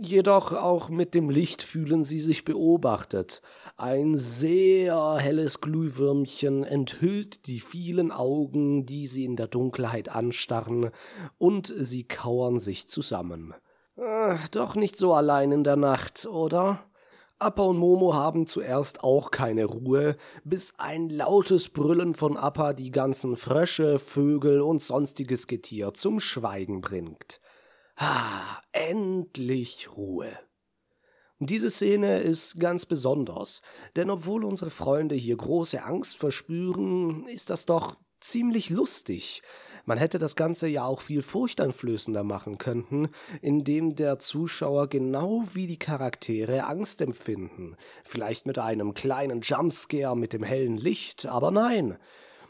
Jedoch 0.00 0.52
auch 0.52 0.88
mit 0.88 1.14
dem 1.14 1.28
Licht 1.28 1.62
fühlen 1.62 2.04
sie 2.04 2.20
sich 2.20 2.46
beobachtet. 2.46 3.42
Ein 3.76 4.16
sehr 4.16 5.16
helles 5.16 5.60
Glühwürmchen 5.60 6.64
enthüllt 6.64 7.46
die 7.46 7.60
vielen 7.60 8.10
Augen, 8.10 8.86
die 8.86 9.06
sie 9.06 9.26
in 9.26 9.36
der 9.36 9.46
Dunkelheit 9.46 10.08
anstarren, 10.08 10.90
und 11.36 11.74
sie 11.78 12.04
kauern 12.04 12.60
sich 12.60 12.88
zusammen. 12.88 13.52
Äh, 13.96 14.36
doch 14.52 14.74
nicht 14.74 14.96
so 14.96 15.12
allein 15.12 15.52
in 15.52 15.64
der 15.64 15.76
Nacht, 15.76 16.24
oder? 16.24 16.80
Appa 17.44 17.64
und 17.64 17.76
Momo 17.76 18.14
haben 18.14 18.46
zuerst 18.46 19.04
auch 19.04 19.30
keine 19.30 19.66
Ruhe, 19.66 20.16
bis 20.44 20.72
ein 20.78 21.10
lautes 21.10 21.68
Brüllen 21.68 22.14
von 22.14 22.38
Appa 22.38 22.72
die 22.72 22.90
ganzen 22.90 23.36
Frösche, 23.36 23.98
Vögel 23.98 24.62
und 24.62 24.80
sonstiges 24.80 25.46
Getier 25.46 25.92
zum 25.92 26.20
Schweigen 26.20 26.80
bringt. 26.80 27.42
Ah, 27.96 28.62
endlich 28.72 29.94
Ruhe. 29.94 30.30
Diese 31.38 31.68
Szene 31.68 32.20
ist 32.20 32.58
ganz 32.58 32.86
besonders, 32.86 33.60
denn 33.94 34.08
obwohl 34.08 34.42
unsere 34.42 34.70
Freunde 34.70 35.14
hier 35.14 35.36
große 35.36 35.84
Angst 35.84 36.16
verspüren, 36.16 37.28
ist 37.28 37.50
das 37.50 37.66
doch 37.66 37.98
ziemlich 38.20 38.70
lustig. 38.70 39.42
Man 39.86 39.98
hätte 39.98 40.18
das 40.18 40.34
Ganze 40.34 40.66
ja 40.66 40.84
auch 40.84 41.02
viel 41.02 41.20
furchteinflößender 41.20 42.24
machen 42.24 42.58
können, 42.58 43.08
indem 43.42 43.94
der 43.94 44.18
Zuschauer 44.18 44.88
genau 44.88 45.44
wie 45.52 45.66
die 45.66 45.78
Charaktere 45.78 46.64
Angst 46.64 47.00
empfinden. 47.00 47.76
Vielleicht 48.02 48.46
mit 48.46 48.58
einem 48.58 48.94
kleinen 48.94 49.42
Jumpscare 49.42 50.16
mit 50.16 50.32
dem 50.32 50.42
hellen 50.42 50.78
Licht, 50.78 51.26
aber 51.26 51.50
nein. 51.50 51.98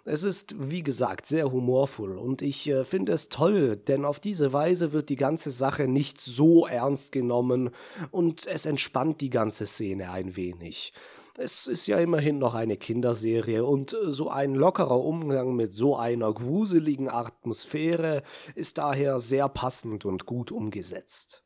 Es 0.07 0.23
ist, 0.23 0.55
wie 0.59 0.83
gesagt, 0.83 1.25
sehr 1.25 1.51
humorvoll 1.51 2.19
und 2.19 2.43
ich 2.43 2.69
äh, 2.69 2.85
finde 2.85 3.13
es 3.13 3.31
toll, 3.31 3.77
denn 3.77 4.05
auf 4.05 4.21
diese 4.21 4.53
Weise 4.53 4.93
wird 4.93 5.09
die 5.09 5.17
ganze 5.17 5.51
Sache 5.51 5.89
nicht 5.89 6.21
so 6.21 6.67
ernst 6.67 7.11
genommen 7.11 7.71
und 8.11 8.47
es 8.47 8.67
entspannt 8.67 9.23
die 9.23 9.31
ganze 9.31 9.65
Szene 9.65 10.11
ein 10.11 10.37
wenig. 10.37 10.93
Es 11.37 11.67
ist 11.67 11.89
ja 11.89 11.99
immerhin 11.99 12.39
noch 12.39 12.55
eine 12.55 12.77
Kinderserie 12.77 13.65
und 13.65 13.97
so 14.07 14.31
ein 14.31 14.55
lockerer 14.55 15.01
Umgang 15.01 15.57
mit 15.57 15.73
so 15.73 15.97
einer 15.97 16.33
gruseligen 16.33 17.09
Atmosphäre 17.09 18.23
ist 18.55 18.79
daher 18.79 19.19
sehr 19.19 19.49
passend 19.49 20.05
und 20.05 20.27
gut 20.27 20.53
umgesetzt. 20.53 21.45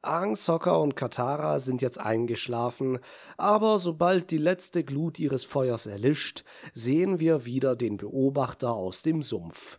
Aang, 0.00 0.34
Sokka 0.34 0.76
und 0.76 0.96
Katara 0.96 1.58
sind 1.58 1.82
jetzt 1.82 2.00
eingeschlafen, 2.00 3.00
aber 3.36 3.78
sobald 3.78 4.30
die 4.30 4.38
letzte 4.38 4.82
Glut 4.82 5.18
ihres 5.18 5.44
Feuers 5.44 5.84
erlischt, 5.84 6.44
sehen 6.72 7.20
wir 7.20 7.44
wieder 7.44 7.76
den 7.76 7.98
Beobachter 7.98 8.72
aus 8.72 9.02
dem 9.02 9.20
Sumpf. 9.20 9.78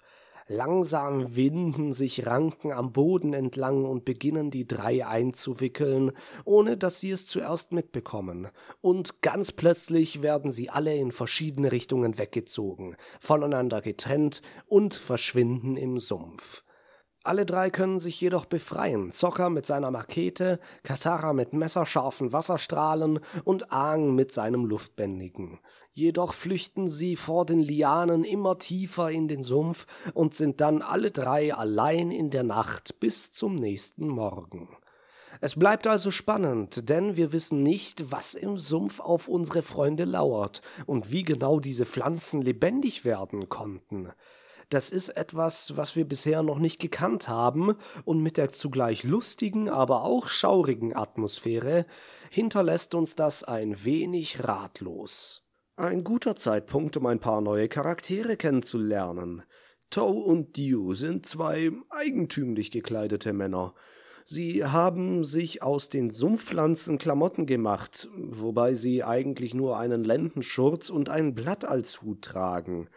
Langsam 0.54 1.38
winden 1.38 1.94
sich 1.94 2.26
Ranken 2.26 2.74
am 2.74 2.92
Boden 2.92 3.34
entlang 3.34 3.86
und 3.86 4.04
beginnen 4.04 4.52
die 4.52 4.68
drei 4.68 5.08
einzuwickeln, 5.08 6.12
ohne 6.44 6.76
dass 6.76 7.00
sie 7.00 7.12
es 7.12 7.26
zuerst 7.26 7.72
mitbekommen. 7.72 8.50
Und 8.82 9.22
ganz 9.22 9.54
plötzlich 9.54 10.24
werden 10.24 10.52
sie 10.52 10.70
alle 10.70 10.94
in 10.94 11.14
verschiedene 11.14 11.72
Richtungen 11.72 12.18
weggezogen, 12.18 12.98
voneinander 13.22 13.80
getrennt 13.80 14.42
und 14.66 14.94
verschwinden 14.94 15.78
im 15.78 16.00
Sumpf. 16.00 16.64
Alle 17.24 17.46
drei 17.46 17.70
können 17.70 18.00
sich 18.00 18.20
jedoch 18.20 18.44
befreien. 18.44 19.12
Zocker 19.12 19.50
mit 19.50 19.66
seiner 19.66 19.92
Makete, 19.92 20.60
Katara 20.84 21.32
mit 21.32 21.54
messerscharfen 21.54 22.34
Wasserstrahlen 22.34 23.22
und 23.46 23.72
Aang 23.72 24.16
mit 24.16 24.34
seinem 24.34 24.66
Luftbändigen. 24.66 25.60
Jedoch 25.94 26.34
flüchten 26.34 26.88
sie 26.88 27.18
vor 27.18 27.46
den 27.46 27.60
Lianen 27.60 28.24
immer 28.24 28.58
tiefer 28.58 29.12
in 29.12 29.28
den 29.28 29.44
Sumpf 29.44 29.86
und 30.14 30.36
sind 30.36 30.62
dann 30.62 30.82
alle 30.82 31.12
drei 31.12 31.54
allein 31.54 32.12
in 32.12 32.30
der 32.30 32.44
Nacht 32.44 33.00
bis 33.02 33.34
zum 33.34 33.56
nächsten 33.56 34.08
Morgen. 34.08 34.70
Es 35.42 35.56
bleibt 35.56 35.88
also 35.88 36.12
spannend, 36.12 36.90
denn 36.90 37.18
wir 37.18 37.34
wissen 37.34 37.62
nicht, 37.62 38.12
was 38.12 38.36
im 38.36 38.58
Sumpf 38.58 39.00
auf 39.00 39.28
unsere 39.28 39.64
Freunde 39.64 40.06
lauert 40.06 40.62
und 40.86 41.12
wie 41.12 41.24
genau 41.24 41.60
diese 41.60 41.86
Pflanzen 41.86 42.42
lebendig 42.42 43.04
werden 43.04 43.50
konnten. 43.50 44.10
Das 44.70 44.90
ist 44.90 45.10
etwas, 45.10 45.76
was 45.76 45.98
wir 45.98 46.06
bisher 46.06 46.44
noch 46.44 46.58
nicht 46.58 46.80
gekannt 46.80 47.28
haben 47.28 47.76
und 48.06 48.22
mit 48.22 48.38
der 48.38 48.50
zugleich 48.50 49.04
lustigen, 49.04 49.68
aber 49.68 50.04
auch 50.04 50.28
schaurigen 50.28 50.96
Atmosphäre 50.96 51.86
hinterlässt 52.30 52.96
uns 52.96 53.16
das 53.16 53.44
ein 53.44 53.84
wenig 53.84 54.48
ratlos. 54.48 55.44
Ein 55.82 56.04
guter 56.04 56.36
Zeitpunkt, 56.36 56.96
um 56.96 57.08
ein 57.08 57.18
paar 57.18 57.42
neue 57.42 57.68
Charaktere 57.68 58.38
kennenzulernen. 58.38 59.42
Toe 59.90 60.14
und 60.26 60.56
Dew 60.56 60.94
sind 60.94 61.26
zwei 61.26 61.72
eigentümlich 61.90 62.70
gekleidete 62.70 63.34
Männer. 63.34 63.74
Sie 64.24 64.64
haben 64.64 65.24
sich 65.24 65.64
aus 65.64 65.90
den 65.90 66.12
Sumpfpflanzen 66.12 67.00
Klamotten 67.00 67.48
gemacht, 67.48 68.10
wobei 68.16 68.76
sie 68.76 69.04
eigentlich 69.04 69.56
nur 69.56 69.80
einen 69.80 70.04
Lendenschurz 70.04 70.92
und 70.92 71.10
ein 71.10 71.34
Blatt 71.34 71.66
als 71.66 72.04
Hut 72.04 72.22
tragen. 72.22 72.88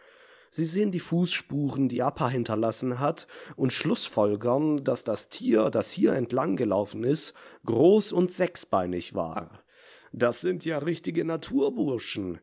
Sie 0.51 0.65
sehen 0.65 0.91
die 0.91 0.99
Fußspuren, 0.99 1.87
die 1.87 2.03
Appa 2.03 2.29
hinterlassen 2.29 2.99
hat, 2.99 3.25
und 3.55 3.73
schlussfolgern, 3.73 4.83
dass 4.83 5.03
das 5.03 5.29
Tier, 5.29 5.71
das 5.71 5.89
hier 5.89 6.13
entlang 6.13 6.55
gelaufen 6.55 7.03
ist, 7.03 7.33
groß 7.65 8.11
und 8.11 8.31
sechsbeinig 8.31 9.15
war. 9.15 9.63
Das 10.13 10.39
sind 10.39 10.65
ja 10.65 10.77
richtige 10.77 11.25
Naturburschen. 11.25 12.41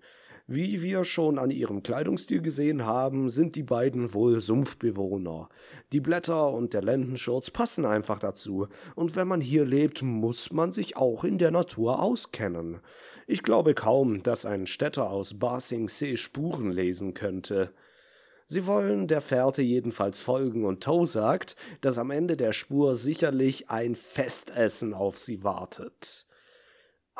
Wie 0.49 0.83
wir 0.83 1.05
schon 1.05 1.39
an 1.39 1.51
ihrem 1.51 1.85
Kleidungsstil 1.85 2.43
gesehen 2.43 2.85
haben, 2.85 3.29
sind 3.29 3.55
die 3.55 3.63
beiden 3.63 4.13
wohl 4.13 4.41
Sumpfbewohner. 4.41 5.49
Die 5.93 6.01
Blätter 6.01 6.51
und 6.53 6.75
der 6.75 6.83
Lendenschurz 6.83 7.51
passen 7.51 7.87
einfach 7.87 8.19
dazu, 8.19 8.67
und 8.97 9.15
wenn 9.15 9.29
man 9.29 9.41
hier 9.41 9.65
lebt, 9.65 10.03
muss 10.03 10.53
man 10.53 10.73
sich 10.73 10.97
auch 10.97 11.23
in 11.23 11.39
der 11.39 11.53
Natur 11.53 12.03
auskennen. 12.03 12.81
Ich 13.29 13.45
glaube 13.45 13.75
kaum, 13.75 14.23
dass 14.25 14.45
ein 14.45 14.67
Städter 14.67 15.11
aus 15.11 15.39
Ba 15.39 15.61
Sing 15.61 15.89
Se 15.89 16.17
Spuren 16.17 16.73
lesen 16.73 17.15
könnte. 17.15 17.73
Sie 18.47 18.67
wollen 18.67 19.07
der 19.07 19.21
Fährte 19.21 19.63
jedenfalls 19.63 20.19
folgen 20.19 20.65
und 20.65 20.83
Toe 20.83 21.07
sagt, 21.07 21.55
dass 21.81 21.99
am 21.99 22.11
Ende 22.11 22.37
der 22.37 22.53
Spur 22.53 22.97
sicherlich 22.97 23.71
ein 23.71 23.95
Festessen 23.95 24.93
auf 24.93 25.19
sie 25.19 25.45
wartet. 25.45 26.27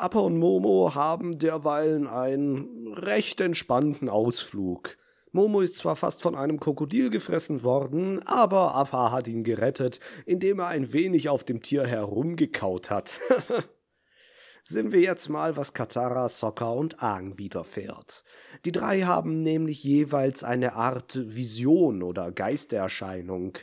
Appa 0.03 0.19
und 0.19 0.37
Momo 0.37 0.95
haben 0.95 1.39
derweilen 1.39 2.07
einen 2.07 2.93
recht 2.93 3.39
entspannten 3.39 4.09
Ausflug. 4.09 4.97
Momo 5.31 5.61
ist 5.61 5.77
zwar 5.77 5.95
fast 5.95 6.21
von 6.21 6.35
einem 6.35 6.59
Krokodil 6.59 7.09
gefressen 7.09 7.63
worden, 7.63 8.21
aber 8.27 8.75
Appa 8.75 9.13
hat 9.13 9.29
ihn 9.29 9.45
gerettet, 9.45 10.01
indem 10.25 10.59
er 10.59 10.67
ein 10.67 10.91
wenig 10.91 11.29
auf 11.29 11.45
dem 11.45 11.61
Tier 11.61 11.87
herumgekaut 11.87 12.89
hat. 12.89 13.21
Sehen 14.63 14.91
wir 14.91 14.99
jetzt 14.99 15.29
mal, 15.29 15.55
was 15.55 15.73
Katara, 15.73 16.27
Sokka 16.27 16.71
und 16.71 17.01
Aang 17.01 17.37
widerfährt. 17.37 18.25
Die 18.65 18.73
drei 18.73 19.03
haben 19.03 19.41
nämlich 19.41 19.85
jeweils 19.85 20.43
eine 20.43 20.73
Art 20.73 21.17
Vision 21.33 22.03
oder 22.03 22.29
Geistererscheinung. 22.33 23.57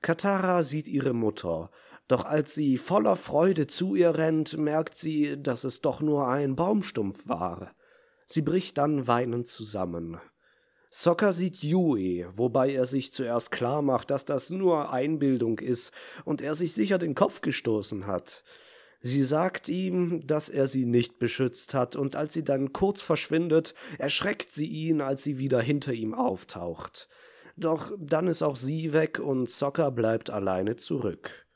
Katara 0.00 0.62
sieht 0.62 0.86
ihre 0.86 1.12
Mutter, 1.12 1.70
doch 2.12 2.26
als 2.26 2.54
sie 2.54 2.76
voller 2.76 3.16
Freude 3.16 3.66
zu 3.66 3.94
ihr 3.94 4.16
rennt, 4.16 4.58
merkt 4.58 4.94
sie, 4.94 5.42
dass 5.42 5.64
es 5.64 5.80
doch 5.80 6.02
nur 6.02 6.28
ein 6.28 6.56
Baumstumpf 6.56 7.26
war. 7.26 7.74
Sie 8.26 8.42
bricht 8.42 8.76
dann 8.76 9.06
weinend 9.06 9.46
zusammen. 9.48 10.20
Sokka 10.90 11.32
sieht 11.32 11.62
Yui, 11.62 12.26
wobei 12.34 12.70
er 12.74 12.84
sich 12.84 13.14
zuerst 13.14 13.50
klar 13.50 13.80
macht, 13.80 14.10
dass 14.10 14.26
das 14.26 14.50
nur 14.50 14.92
Einbildung 14.92 15.58
ist 15.58 15.90
und 16.26 16.42
er 16.42 16.54
sich 16.54 16.74
sicher 16.74 16.98
den 16.98 17.14
Kopf 17.14 17.40
gestoßen 17.40 18.06
hat. 18.06 18.44
Sie 19.00 19.24
sagt 19.24 19.70
ihm, 19.70 20.26
dass 20.26 20.50
er 20.50 20.66
sie 20.66 20.84
nicht 20.84 21.18
beschützt 21.18 21.72
hat, 21.72 21.96
und 21.96 22.14
als 22.14 22.34
sie 22.34 22.44
dann 22.44 22.74
kurz 22.74 23.00
verschwindet, 23.00 23.72
erschreckt 23.96 24.52
sie 24.52 24.66
ihn, 24.66 25.00
als 25.00 25.22
sie 25.22 25.38
wieder 25.38 25.62
hinter 25.62 25.94
ihm 25.94 26.12
auftaucht. 26.12 27.08
Doch 27.56 27.90
dann 27.98 28.26
ist 28.26 28.42
auch 28.42 28.56
sie 28.56 28.92
weg 28.92 29.18
und 29.18 29.48
Sokka 29.48 29.88
bleibt 29.88 30.28
alleine 30.28 30.76
zurück. 30.76 31.46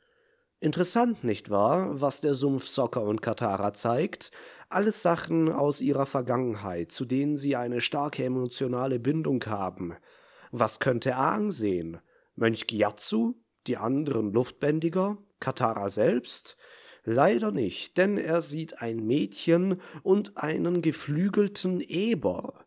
Interessant, 0.59 1.23
nicht 1.23 1.51
wahr, 1.51 2.01
was 2.01 2.23
der 2.23 2.35
Sumpf 2.35 2.67
Sokka 2.67 3.01
und 3.01 3.21
Katara 3.21 3.75
zeigt? 3.75 4.31
Alles 4.71 5.03
Sachen 5.03 5.53
aus 5.53 5.83
ihrer 5.83 6.07
Vergangenheit, 6.07 6.91
zu 6.93 7.05
denen 7.05 7.37
sie 7.37 7.57
eine 7.57 7.83
starke 7.83 8.25
emotionale 8.25 8.99
Bindung 8.99 9.45
haben. 9.45 9.95
Was 10.53 10.81
könnte 10.81 11.15
Aang 11.17 11.51
sehen? 11.51 11.99
Mönch 12.37 12.67
Gyatso? 12.67 13.35
Die 13.67 13.77
anderen 13.77 14.33
Luftbändiger? 14.33 15.19
Katara 15.41 15.91
selbst? 15.91 16.57
Leider 17.05 17.53
nicht, 17.53 17.99
denn 17.99 18.17
er 18.17 18.41
sieht 18.41 18.81
ein 18.81 19.07
Mädchen 19.07 19.81
und 20.03 20.39
einen 20.39 20.81
geflügelten 20.81 21.81
Eber. 21.81 22.65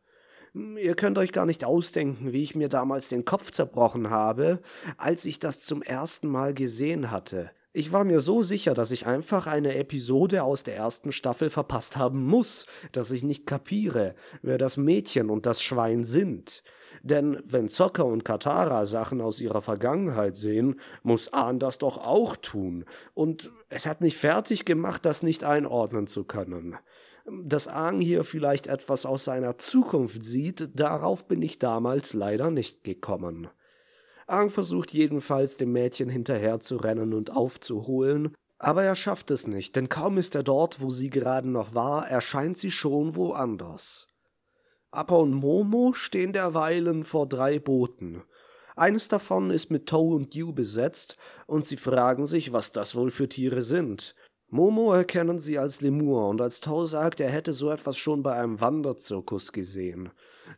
Ihr 0.54 0.96
könnt 0.96 1.18
euch 1.18 1.32
gar 1.32 1.46
nicht 1.46 1.66
ausdenken, 1.66 2.34
wie 2.34 2.44
ich 2.44 2.56
mir 2.56 2.70
damals 2.70 3.10
den 3.10 3.26
Kopf 3.26 3.52
zerbrochen 3.52 4.12
habe, 4.12 4.62
als 4.98 5.26
ich 5.26 5.40
das 5.40 5.66
zum 5.66 5.82
ersten 5.82 6.28
Mal 6.28 6.54
gesehen 6.54 7.10
hatte. 7.10 7.52
Ich 7.72 7.92
war 7.92 8.04
mir 8.04 8.20
so 8.20 8.42
sicher, 8.42 8.74
dass 8.74 8.90
ich 8.90 9.06
einfach 9.06 9.46
eine 9.46 9.76
Episode 9.76 10.42
aus 10.42 10.64
der 10.64 10.76
ersten 10.76 11.12
Staffel 11.12 11.52
verpasst 11.52 11.98
haben 11.98 12.26
muss, 12.26 12.66
dass 12.94 13.12
ich 13.12 13.22
nicht 13.22 13.46
kapiere, 13.46 14.16
wer 14.42 14.58
das 14.58 14.76
Mädchen 14.76 15.30
und 15.30 15.46
das 15.46 15.62
Schwein 15.62 16.04
sind. 16.04 16.64
Denn 17.04 17.40
wenn 17.46 17.68
Zocker 17.68 18.06
und 18.06 18.26
Katara 18.26 18.88
Sachen 18.88 19.22
aus 19.22 19.40
ihrer 19.40 19.62
Vergangenheit 19.62 20.36
sehen, 20.36 20.80
muss 21.04 21.32
Ahn 21.32 21.60
das 21.60 21.78
doch 21.78 22.00
auch 22.00 22.36
tun. 22.38 22.86
Und 23.14 23.52
es 23.70 23.86
hat 23.86 24.02
mich 24.02 24.18
fertig 24.18 24.66
gemacht, 24.66 25.06
das 25.06 25.22
nicht 25.22 25.44
einordnen 25.44 26.08
zu 26.08 26.24
können. 26.24 26.76
Dass 27.44 27.68
Aang 27.68 28.02
hier 28.02 28.24
vielleicht 28.24 28.66
etwas 28.66 29.06
aus 29.06 29.26
seiner 29.26 29.60
Zukunft 29.60 30.26
sieht, 30.26 30.70
darauf 30.74 31.28
bin 31.28 31.44
ich 31.44 31.60
damals 31.60 32.14
leider 32.14 32.50
nicht 32.50 32.84
gekommen. 32.84 33.48
Aang 34.30 34.50
versucht 34.50 34.94
jedenfalls 34.94 35.58
dem 35.58 35.72
Mädchen 35.72 36.08
hinterher 36.08 36.60
zu 36.60 36.78
rennen 36.78 37.14
und 37.14 37.32
aufzuholen, 37.32 38.36
Aber 38.62 38.84
er 38.84 38.96
schafft 38.96 39.32
es 39.32 39.48
nicht, 39.48 39.78
denn 39.78 39.88
kaum 39.88 40.18
ist 40.18 40.36
er 40.36 40.44
dort, 40.44 40.82
wo 40.82 40.90
sie 40.90 41.10
gerade 41.10 41.50
noch 41.50 41.74
war, 41.74 42.10
erscheint 42.10 42.58
sie 42.58 42.72
schon 42.72 43.16
woanders. 43.16 44.06
Appa 44.92 45.16
und 45.16 45.34
Momo 45.34 45.94
stehen 45.94 46.34
derweilen 46.34 47.06
vor 47.06 47.26
drei 47.26 47.58
Booten. 47.58 48.22
Eines 48.76 49.08
davon 49.08 49.50
ist 49.50 49.72
mit 49.72 49.88
Toe 49.88 50.16
und 50.16 50.36
Dew 50.36 50.52
besetzt, 50.52 51.16
und 51.48 51.68
sie 51.68 51.78
fragen 51.78 52.26
sich, 52.26 52.52
was 52.52 52.74
das 52.74 52.96
wohl 52.96 53.12
für 53.12 53.30
Tiere 53.30 53.62
sind. 53.62 54.14
Momo 54.52 54.94
erkennen 54.94 55.38
sie 55.38 55.60
als 55.60 55.82
Lemur, 55.82 56.28
und 56.28 56.42
als 56.42 56.60
Toe 56.60 56.88
sagt, 56.88 57.20
er 57.20 57.30
hätte 57.30 57.54
so 57.54 57.70
etwas 57.70 57.98
schon 57.98 58.24
bei 58.24 58.34
einem 58.34 58.60
Wanderzirkus 58.60 59.52
gesehen. 59.52 60.10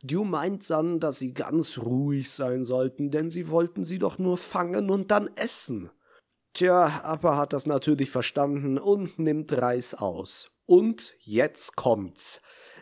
Dew 0.01 0.23
meint 0.23 0.69
dann, 0.69 1.01
dass 1.01 1.19
sie 1.19 1.33
ganz 1.33 1.77
ruhig 1.77 2.31
sein 2.31 2.63
sollten, 2.63 3.11
denn 3.11 3.29
sie 3.29 3.49
wollten 3.49 3.83
sie 3.83 3.99
doch 3.99 4.17
nur 4.17 4.37
fangen 4.37 4.89
und 4.89 5.11
dann 5.11 5.29
essen. 5.35 5.89
Tja, 6.53 7.01
Appa 7.03 7.35
hat 7.35 7.51
das 7.51 7.65
natürlich 7.65 8.09
verstanden 8.09 8.77
und 8.77 9.19
nimmt 9.19 9.51
Reis 9.53 9.93
aus. 9.93 10.51
Und 10.65 11.13
jetzt 11.19 11.75
kommt's. 11.75 12.41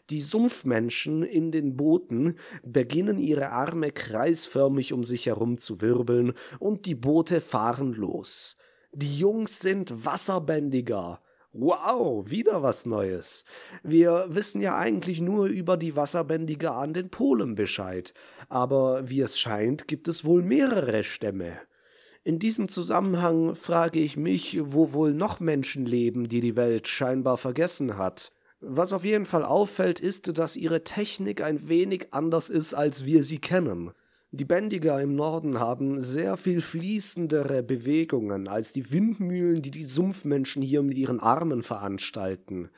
Die 0.10 0.22
Sumpfmenschen 0.22 1.24
in 1.24 1.52
den 1.52 1.76
Booten 1.76 2.38
beginnen 2.64 3.20
ihre 3.20 3.50
Arme 3.50 3.92
kreisförmig 3.92 4.94
um 4.94 5.04
sich 5.04 5.28
herum 5.28 5.58
zu 5.58 5.82
wirbeln 5.82 6.34
und 6.60 6.86
die 6.86 6.96
Boote 6.96 7.42
fahren 7.42 7.94
los. 7.94 8.58
Die 8.92 9.20
Jungs 9.20 9.60
sind 9.60 10.04
wasserbändiger. 10.04 11.22
Wow, 11.54 12.30
wieder 12.30 12.64
was 12.64 12.88
Neues. 12.88 13.46
Wir 13.84 14.26
wissen 14.30 14.62
ja 14.62 14.78
eigentlich 14.78 15.22
nur 15.22 15.46
über 15.46 15.78
die 15.78 15.96
Wasserbändiger 15.96 16.76
an 16.76 16.94
den 16.94 17.10
Polen 17.10 17.54
Bescheid, 17.54 18.16
aber 18.50 19.08
wie 19.08 19.22
es 19.22 19.40
scheint, 19.40 19.88
gibt 19.88 20.08
es 20.08 20.26
wohl 20.26 20.42
mehrere 20.42 21.04
Stämme. 21.04 21.60
In 22.24 22.40
diesem 22.40 22.68
Zusammenhang 22.68 23.54
frage 23.54 24.00
ich 24.00 24.18
mich, 24.18 24.58
wo 24.60 24.92
wohl 24.92 25.14
noch 25.14 25.40
Menschen 25.40 25.86
leben, 25.86 26.28
die 26.28 26.42
die 26.42 26.56
Welt 26.56 26.88
scheinbar 26.88 27.38
vergessen 27.38 27.96
hat. 27.96 28.32
Was 28.60 28.92
auf 28.92 29.06
jeden 29.06 29.26
Fall 29.26 29.46
auffällt, 29.46 30.00
ist, 30.00 30.38
dass 30.38 30.56
ihre 30.56 30.84
Technik 30.84 31.42
ein 31.42 31.70
wenig 31.70 32.08
anders 32.12 32.50
ist, 32.50 32.74
als 32.74 33.06
wir 33.06 33.24
sie 33.24 33.40
kennen. 33.40 33.92
Die 34.32 34.46
Bändiger 34.46 35.02
im 35.02 35.16
Norden 35.16 35.60
haben 35.60 36.00
sehr 36.00 36.38
viel 36.38 36.62
fließendere 36.62 37.64
Bewegungen 37.64 38.48
als 38.48 38.72
die 38.72 38.92
Windmühlen, 38.92 39.64
die 39.64 39.72
die 39.72 39.84
Sumpfmenschen 39.84 40.62
hier 40.62 40.84
mit 40.84 41.00
ihren 41.00 41.20
Armen 41.20 41.64
veranstalten. 41.64 42.70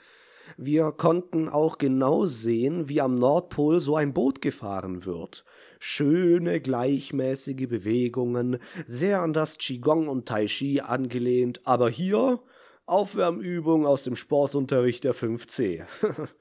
Wir 0.55 0.93
konnten 0.93 1.49
auch 1.49 1.77
genau 1.77 2.25
sehen, 2.25 2.87
wie 2.87 3.01
am 3.01 3.15
Nordpol 3.15 3.81
so 3.81 3.97
ein 3.97 4.13
Boot 4.13 4.41
gefahren 4.41 5.05
wird. 5.05 5.43
Schöne, 5.79 6.61
gleichmäßige 6.61 7.67
Bewegungen, 7.67 8.57
sehr 8.85 9.21
an 9.21 9.33
das 9.33 9.57
Qigong 9.57 10.07
und 10.07 10.29
Tai 10.29 10.45
Chi 10.45 10.79
angelehnt, 10.79 11.59
aber 11.65 11.89
hier 11.89 12.39
Aufwärmübung 12.85 13.85
aus 13.85 14.03
dem 14.03 14.15
Sportunterricht 14.15 15.03
der 15.03 15.15
5C. 15.15 15.83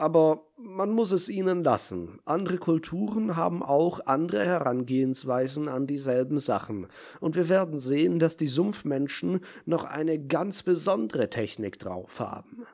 Aber 0.00 0.46
man 0.56 0.92
muss 0.92 1.10
es 1.10 1.28
ihnen 1.28 1.62
lassen. 1.62 2.20
Andere 2.24 2.56
Kulturen 2.56 3.36
haben 3.36 3.62
auch 3.62 4.00
andere 4.06 4.46
Herangehensweisen 4.46 5.68
an 5.68 5.86
dieselben 5.86 6.38
Sachen. 6.38 6.86
Und 7.20 7.36
wir 7.36 7.50
werden 7.50 7.78
sehen, 7.78 8.18
dass 8.18 8.38
die 8.38 8.46
Sumpfmenschen 8.46 9.40
noch 9.66 9.84
eine 9.84 10.18
ganz 10.18 10.62
besondere 10.62 11.28
Technik 11.28 11.78
drauf 11.78 12.18
haben. 12.18 12.64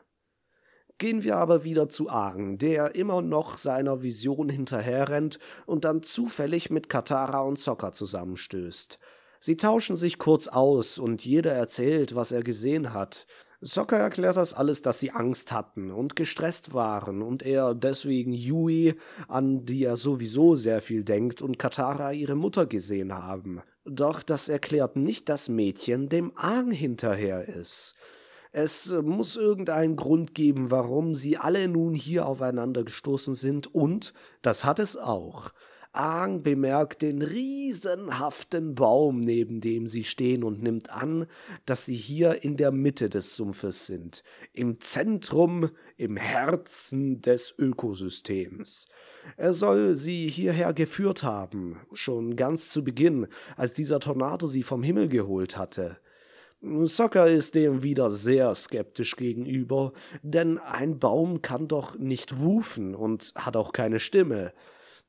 Gehen 0.98 1.24
wir 1.24 1.38
aber 1.38 1.64
wieder 1.64 1.88
zu 1.88 2.08
Aang, 2.08 2.58
der 2.58 2.94
immer 2.94 3.22
noch 3.22 3.58
seiner 3.58 4.04
Vision 4.04 4.48
hinterherrennt 4.48 5.40
und 5.66 5.84
dann 5.84 6.04
zufällig 6.04 6.70
mit 6.70 6.88
Katara 6.88 7.40
und 7.40 7.58
Sokka 7.58 7.90
zusammenstößt. 7.90 9.00
Sie 9.40 9.56
tauschen 9.56 9.96
sich 9.96 10.18
kurz 10.18 10.46
aus 10.46 10.96
und 11.00 11.24
jeder 11.24 11.52
erzählt, 11.52 12.14
was 12.14 12.30
er 12.30 12.44
gesehen 12.44 12.92
hat. 12.92 13.26
Sokka 13.60 13.96
erklärt 13.96 14.36
das 14.36 14.52
alles, 14.52 14.82
dass 14.82 14.98
sie 14.98 15.10
Angst 15.10 15.50
hatten 15.50 15.90
und 15.90 16.14
gestresst 16.14 16.74
waren 16.74 17.22
und 17.22 17.42
er 17.42 17.74
deswegen 17.74 18.32
Yui, 18.32 18.94
an 19.28 19.64
die 19.64 19.84
er 19.84 19.96
sowieso 19.96 20.56
sehr 20.56 20.82
viel 20.82 21.04
denkt, 21.04 21.40
und 21.40 21.58
Katara 21.58 22.12
ihre 22.12 22.34
Mutter 22.34 22.66
gesehen 22.66 23.14
haben. 23.14 23.62
Doch 23.84 24.22
das 24.22 24.48
erklärt 24.48 24.96
nicht, 24.96 25.28
dass 25.28 25.48
Mädchen 25.48 26.08
dem 26.08 26.32
Aang 26.36 26.70
hinterher 26.70 27.48
ist. 27.48 27.94
Es 28.52 28.90
muss 29.02 29.36
irgendeinen 29.36 29.96
Grund 29.96 30.34
geben, 30.34 30.70
warum 30.70 31.14
sie 31.14 31.36
alle 31.36 31.68
nun 31.68 31.94
hier 31.94 32.26
aufeinander 32.26 32.84
gestoßen 32.84 33.34
sind, 33.34 33.74
und 33.74 34.12
das 34.42 34.64
hat 34.64 34.80
es 34.80 34.96
auch. 34.96 35.50
Aang 35.96 36.42
bemerkt 36.42 37.02
den 37.02 37.22
riesenhaften 37.22 38.74
Baum, 38.74 39.20
neben 39.20 39.60
dem 39.60 39.86
sie 39.86 40.04
stehen, 40.04 40.44
und 40.44 40.62
nimmt 40.62 40.90
an, 40.90 41.26
dass 41.64 41.86
sie 41.86 41.94
hier 41.94 42.44
in 42.44 42.56
der 42.56 42.70
Mitte 42.70 43.08
des 43.08 43.34
Sumpfes 43.34 43.86
sind, 43.86 44.22
im 44.52 44.80
Zentrum, 44.80 45.70
im 45.96 46.16
Herzen 46.16 47.22
des 47.22 47.54
Ökosystems. 47.56 48.88
Er 49.36 49.52
soll 49.52 49.94
sie 49.94 50.28
hierher 50.28 50.74
geführt 50.74 51.22
haben, 51.22 51.80
schon 51.92 52.36
ganz 52.36 52.68
zu 52.68 52.84
Beginn, 52.84 53.26
als 53.56 53.74
dieser 53.74 53.98
Tornado 53.98 54.46
sie 54.46 54.62
vom 54.62 54.82
Himmel 54.82 55.08
geholt 55.08 55.56
hatte. 55.56 55.96
Sokka 56.60 57.26
ist 57.26 57.54
dem 57.54 57.82
wieder 57.82 58.10
sehr 58.10 58.54
skeptisch 58.54 59.16
gegenüber, 59.16 59.92
denn 60.22 60.58
ein 60.58 60.98
Baum 60.98 61.42
kann 61.42 61.68
doch 61.68 61.98
nicht 61.98 62.36
rufen 62.38 62.94
und 62.94 63.32
hat 63.34 63.56
auch 63.56 63.72
keine 63.72 64.00
Stimme. 64.00 64.52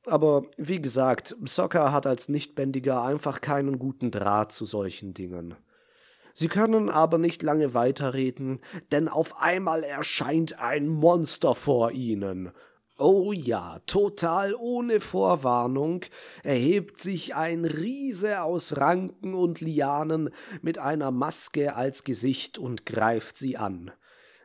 Aber 0.06 0.44
wie 0.56 0.80
gesagt, 0.80 1.36
Sokka 1.44 1.92
hat 1.92 2.06
als 2.06 2.28
Nichtbändiger 2.28 3.02
einfach 3.02 3.40
keinen 3.40 3.78
guten 3.78 4.10
Draht 4.10 4.52
zu 4.52 4.64
solchen 4.64 5.14
Dingen. 5.14 5.54
Sie 6.32 6.48
können 6.48 6.88
aber 6.88 7.18
nicht 7.18 7.42
lange 7.42 7.74
weiterreden, 7.74 8.60
denn 8.92 9.08
auf 9.08 9.42
einmal 9.42 9.82
erscheint 9.82 10.60
ein 10.60 10.86
Monster 10.86 11.54
vor 11.54 11.90
ihnen. 11.90 12.52
Oh 12.96 13.32
ja, 13.32 13.80
total 13.86 14.54
ohne 14.54 15.00
Vorwarnung 15.00 16.04
erhebt 16.42 17.00
sich 17.00 17.34
ein 17.34 17.64
Riese 17.64 18.42
aus 18.42 18.76
Ranken 18.76 19.34
und 19.34 19.60
Lianen 19.60 20.30
mit 20.62 20.78
einer 20.78 21.12
Maske 21.12 21.76
als 21.76 22.02
Gesicht 22.02 22.58
und 22.58 22.86
greift 22.86 23.36
sie 23.36 23.56
an. 23.56 23.92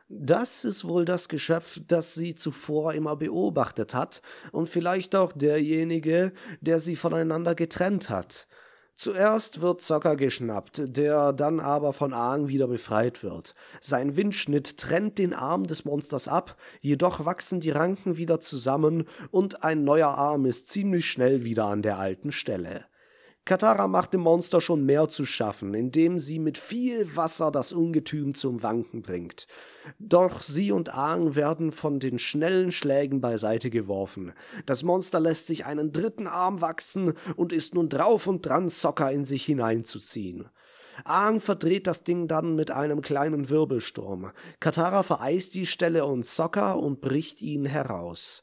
Das 0.08 0.64
ist 0.64 0.86
wohl 0.86 1.06
das 1.06 1.28
Geschöpf, 1.28 1.80
das 1.86 2.14
sie 2.14 2.34
zuvor 2.34 2.92
immer 2.92 3.16
beobachtet 3.16 3.94
hat 3.94 4.20
und 4.52 4.68
vielleicht 4.68 5.16
auch 5.16 5.32
derjenige, 5.32 6.32
der 6.60 6.78
sie 6.78 6.94
voneinander 6.94 7.54
getrennt 7.54 8.10
hat. 8.10 8.46
Zuerst 8.94 9.60
wird 9.60 9.80
Zocker 9.80 10.14
geschnappt, 10.14 10.82
der 10.96 11.32
dann 11.32 11.58
aber 11.58 11.92
von 11.92 12.12
Aang 12.12 12.46
wieder 12.46 12.68
befreit 12.68 13.24
wird. 13.24 13.54
Sein 13.80 14.16
Windschnitt 14.16 14.76
trennt 14.76 15.18
den 15.18 15.32
Arm 15.32 15.66
des 15.66 15.84
Monsters 15.84 16.28
ab, 16.28 16.56
jedoch 16.80 17.24
wachsen 17.24 17.58
die 17.58 17.70
Ranken 17.70 18.16
wieder 18.16 18.38
zusammen 18.38 19.08
und 19.32 19.64
ein 19.64 19.82
neuer 19.82 20.10
Arm 20.10 20.44
ist 20.44 20.68
ziemlich 20.68 21.10
schnell 21.10 21.44
wieder 21.44 21.64
an 21.64 21.82
der 21.82 21.98
alten 21.98 22.30
Stelle. 22.30 22.84
Katara 23.46 23.88
macht 23.88 24.14
dem 24.14 24.22
Monster 24.22 24.62
schon 24.62 24.86
mehr 24.86 25.08
zu 25.10 25.26
schaffen, 25.26 25.74
indem 25.74 26.18
sie 26.18 26.38
mit 26.38 26.56
viel 26.56 27.14
Wasser 27.14 27.50
das 27.50 27.72
Ungetüm 27.72 28.34
zum 28.34 28.62
Wanken 28.62 29.02
bringt. 29.02 29.46
Doch 29.98 30.40
sie 30.40 30.72
und 30.72 30.94
Aang 30.94 31.34
werden 31.34 31.70
von 31.70 32.00
den 32.00 32.18
schnellen 32.18 32.72
Schlägen 32.72 33.20
beiseite 33.20 33.68
geworfen. 33.68 34.32
Das 34.64 34.82
Monster 34.82 35.20
lässt 35.20 35.46
sich 35.46 35.66
einen 35.66 35.92
dritten 35.92 36.26
Arm 36.26 36.62
wachsen 36.62 37.12
und 37.36 37.52
ist 37.52 37.74
nun 37.74 37.90
drauf 37.90 38.26
und 38.26 38.46
dran, 38.46 38.70
Sokka 38.70 39.10
in 39.10 39.26
sich 39.26 39.44
hineinzuziehen. 39.44 40.48
Aang 41.04 41.40
verdreht 41.40 41.86
das 41.86 42.02
Ding 42.02 42.28
dann 42.28 42.54
mit 42.54 42.70
einem 42.70 43.02
kleinen 43.02 43.50
Wirbelsturm. 43.50 44.30
Katara 44.58 45.02
vereist 45.02 45.54
die 45.54 45.66
Stelle 45.66 46.06
und 46.06 46.24
Sokka 46.24 46.72
und 46.72 47.02
bricht 47.02 47.42
ihn 47.42 47.66
heraus. 47.66 48.42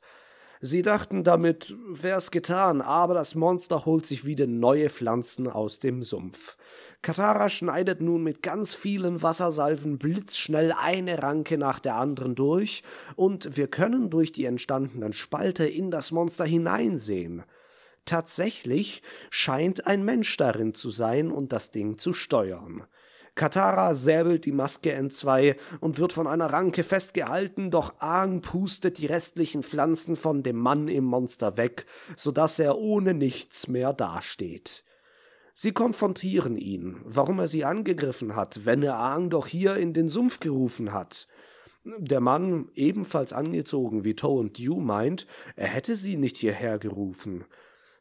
Sie 0.64 0.84
dachten 0.84 1.24
damit, 1.24 1.76
wär's 1.88 2.30
getan, 2.30 2.82
aber 2.82 3.16
das 3.16 3.34
Monster 3.34 3.84
holt 3.86 4.06
sich 4.06 4.26
wieder 4.26 4.46
neue 4.46 4.92
Pflanzen 4.92 5.48
aus 5.48 5.80
dem 5.80 6.04
Sumpf. 6.04 6.56
Katara 7.02 7.50
schneidet 7.50 8.00
nun 8.00 8.22
mit 8.22 8.44
ganz 8.44 8.76
vielen 8.76 9.24
Wassersalven 9.24 9.98
blitzschnell 9.98 10.72
eine 10.72 11.24
Ranke 11.24 11.58
nach 11.58 11.80
der 11.80 11.96
anderen 11.96 12.36
durch, 12.36 12.84
und 13.16 13.58
wir 13.58 13.70
können 13.70 14.12
durch 14.12 14.34
die 14.34 14.46
entstandenen 14.46 15.14
Spalte 15.14 15.66
in 15.66 15.90
das 15.90 16.12
Monster 16.12 16.46
hineinsehen. 16.46 17.42
Tatsächlich 18.06 19.02
scheint 19.32 19.88
ein 19.88 20.06
Mensch 20.06 20.38
darin 20.38 20.76
zu 20.76 20.92
sein 20.92 21.32
und 21.32 21.54
das 21.54 21.72
Ding 21.72 21.98
zu 21.98 22.14
steuern. 22.14 22.84
Katara 23.36 23.96
säbelt 23.96 24.46
die 24.46 24.52
Maske 24.52 24.92
entzwei 24.92 25.56
und 25.80 25.98
wird 26.00 26.14
von 26.14 26.28
einer 26.28 26.48
Ranke 26.48 26.84
festgehalten, 26.84 27.72
doch 27.72 27.96
Aang 28.00 28.42
pustet 28.42 28.98
die 28.98 29.06
restlichen 29.06 29.64
Pflanzen 29.64 30.16
von 30.16 30.44
dem 30.44 30.58
Mann 30.58 30.90
im 30.90 31.06
Monster 31.06 31.56
weg, 31.56 31.86
so 32.18 32.32
dass 32.32 32.60
er 32.60 32.78
ohne 32.78 33.14
nichts 33.14 33.68
mehr 33.68 33.94
dasteht. 33.94 34.84
Sie 35.54 35.72
konfrontieren 35.72 36.58
ihn, 36.58 36.98
warum 37.04 37.40
er 37.40 37.48
sie 37.48 37.66
angegriffen 37.66 38.36
hat, 38.36 38.66
wenn 38.66 38.84
er 38.84 38.96
Aang 38.96 39.30
doch 39.30 39.48
hier 39.48 39.76
in 39.78 39.94
den 39.94 40.10
Sumpf 40.10 40.40
gerufen 40.40 40.92
hat. 40.92 41.28
Der 41.84 42.20
Mann, 42.20 42.70
ebenfalls 42.76 43.34
angezogen 43.34 44.04
wie 44.04 44.16
Toe 44.16 44.40
und 44.40 44.60
Dew, 44.60 44.80
meint, 44.80 45.26
er 45.56 45.68
hätte 45.68 45.96
sie 45.96 46.18
nicht 46.18 46.38
hierher 46.38 46.78
gerufen. 46.80 47.46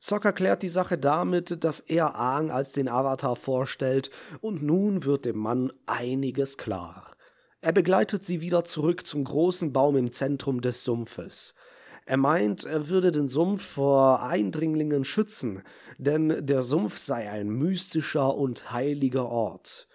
Sokka 0.03 0.33
klärt 0.33 0.63
die 0.63 0.71
Sache 0.71 0.97
damit, 0.97 1.63
dass 1.63 1.81
er 1.81 2.15
Aang 2.15 2.51
als 2.51 2.73
den 2.73 2.89
Avatar 2.89 3.37
vorstellt, 3.37 4.11
und 4.41 4.63
nun 4.63 5.05
wird 5.05 5.27
dem 5.27 5.37
Mann 5.37 5.73
einiges 5.85 6.57
klar. 6.57 7.15
Er 7.61 7.73
begleitet 7.73 8.25
sie 8.25 8.41
wieder 8.41 8.65
zurück 8.65 9.07
zum 9.07 9.25
großen 9.25 9.75
Baum 9.75 9.97
im 9.97 10.13
Zentrum 10.13 10.63
des 10.63 10.85
Sumpfes. 10.85 11.55
Er 12.07 12.17
meint, 12.17 12.65
er 12.65 12.89
würde 12.89 13.13
den 13.13 13.29
Sumpf 13.29 13.63
vor 13.63 14.23
Eindringlingen 14.23 15.05
schützen, 15.05 15.63
denn 15.99 16.47
der 16.47 16.63
Sumpf 16.63 16.97
sei 16.97 17.31
ein 17.31 17.51
mystischer 17.51 18.35
und 18.35 18.73
heiliger 18.73 19.29
Ort. 19.29 19.87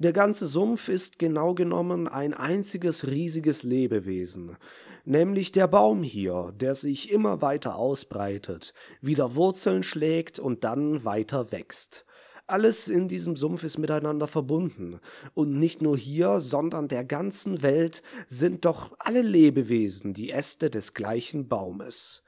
Der 0.00 0.12
ganze 0.12 0.46
Sumpf 0.46 0.88
ist 0.88 1.20
genau 1.20 1.54
genommen 1.54 2.08
ein 2.08 2.34
einziges 2.34 3.06
riesiges 3.06 3.62
Lebewesen, 3.62 4.56
nämlich 5.04 5.52
der 5.52 5.66
Baum 5.66 6.02
hier, 6.02 6.52
der 6.56 6.74
sich 6.74 7.10
immer 7.10 7.42
weiter 7.42 7.76
ausbreitet, 7.76 8.72
wieder 9.00 9.34
Wurzeln 9.34 9.82
schlägt 9.82 10.38
und 10.38 10.64
dann 10.64 11.04
weiter 11.04 11.52
wächst. 11.52 12.04
Alles 12.46 12.88
in 12.88 13.08
diesem 13.08 13.36
Sumpf 13.36 13.64
ist 13.64 13.78
miteinander 13.78 14.26
verbunden, 14.26 15.00
und 15.32 15.58
nicht 15.58 15.80
nur 15.80 15.96
hier, 15.96 16.40
sondern 16.40 16.88
der 16.88 17.04
ganzen 17.04 17.62
Welt 17.62 18.02
sind 18.26 18.64
doch 18.64 18.92
alle 18.98 19.22
Lebewesen 19.22 20.12
die 20.12 20.30
Äste 20.30 20.68
des 20.68 20.92
gleichen 20.92 21.48
Baumes. 21.48 22.22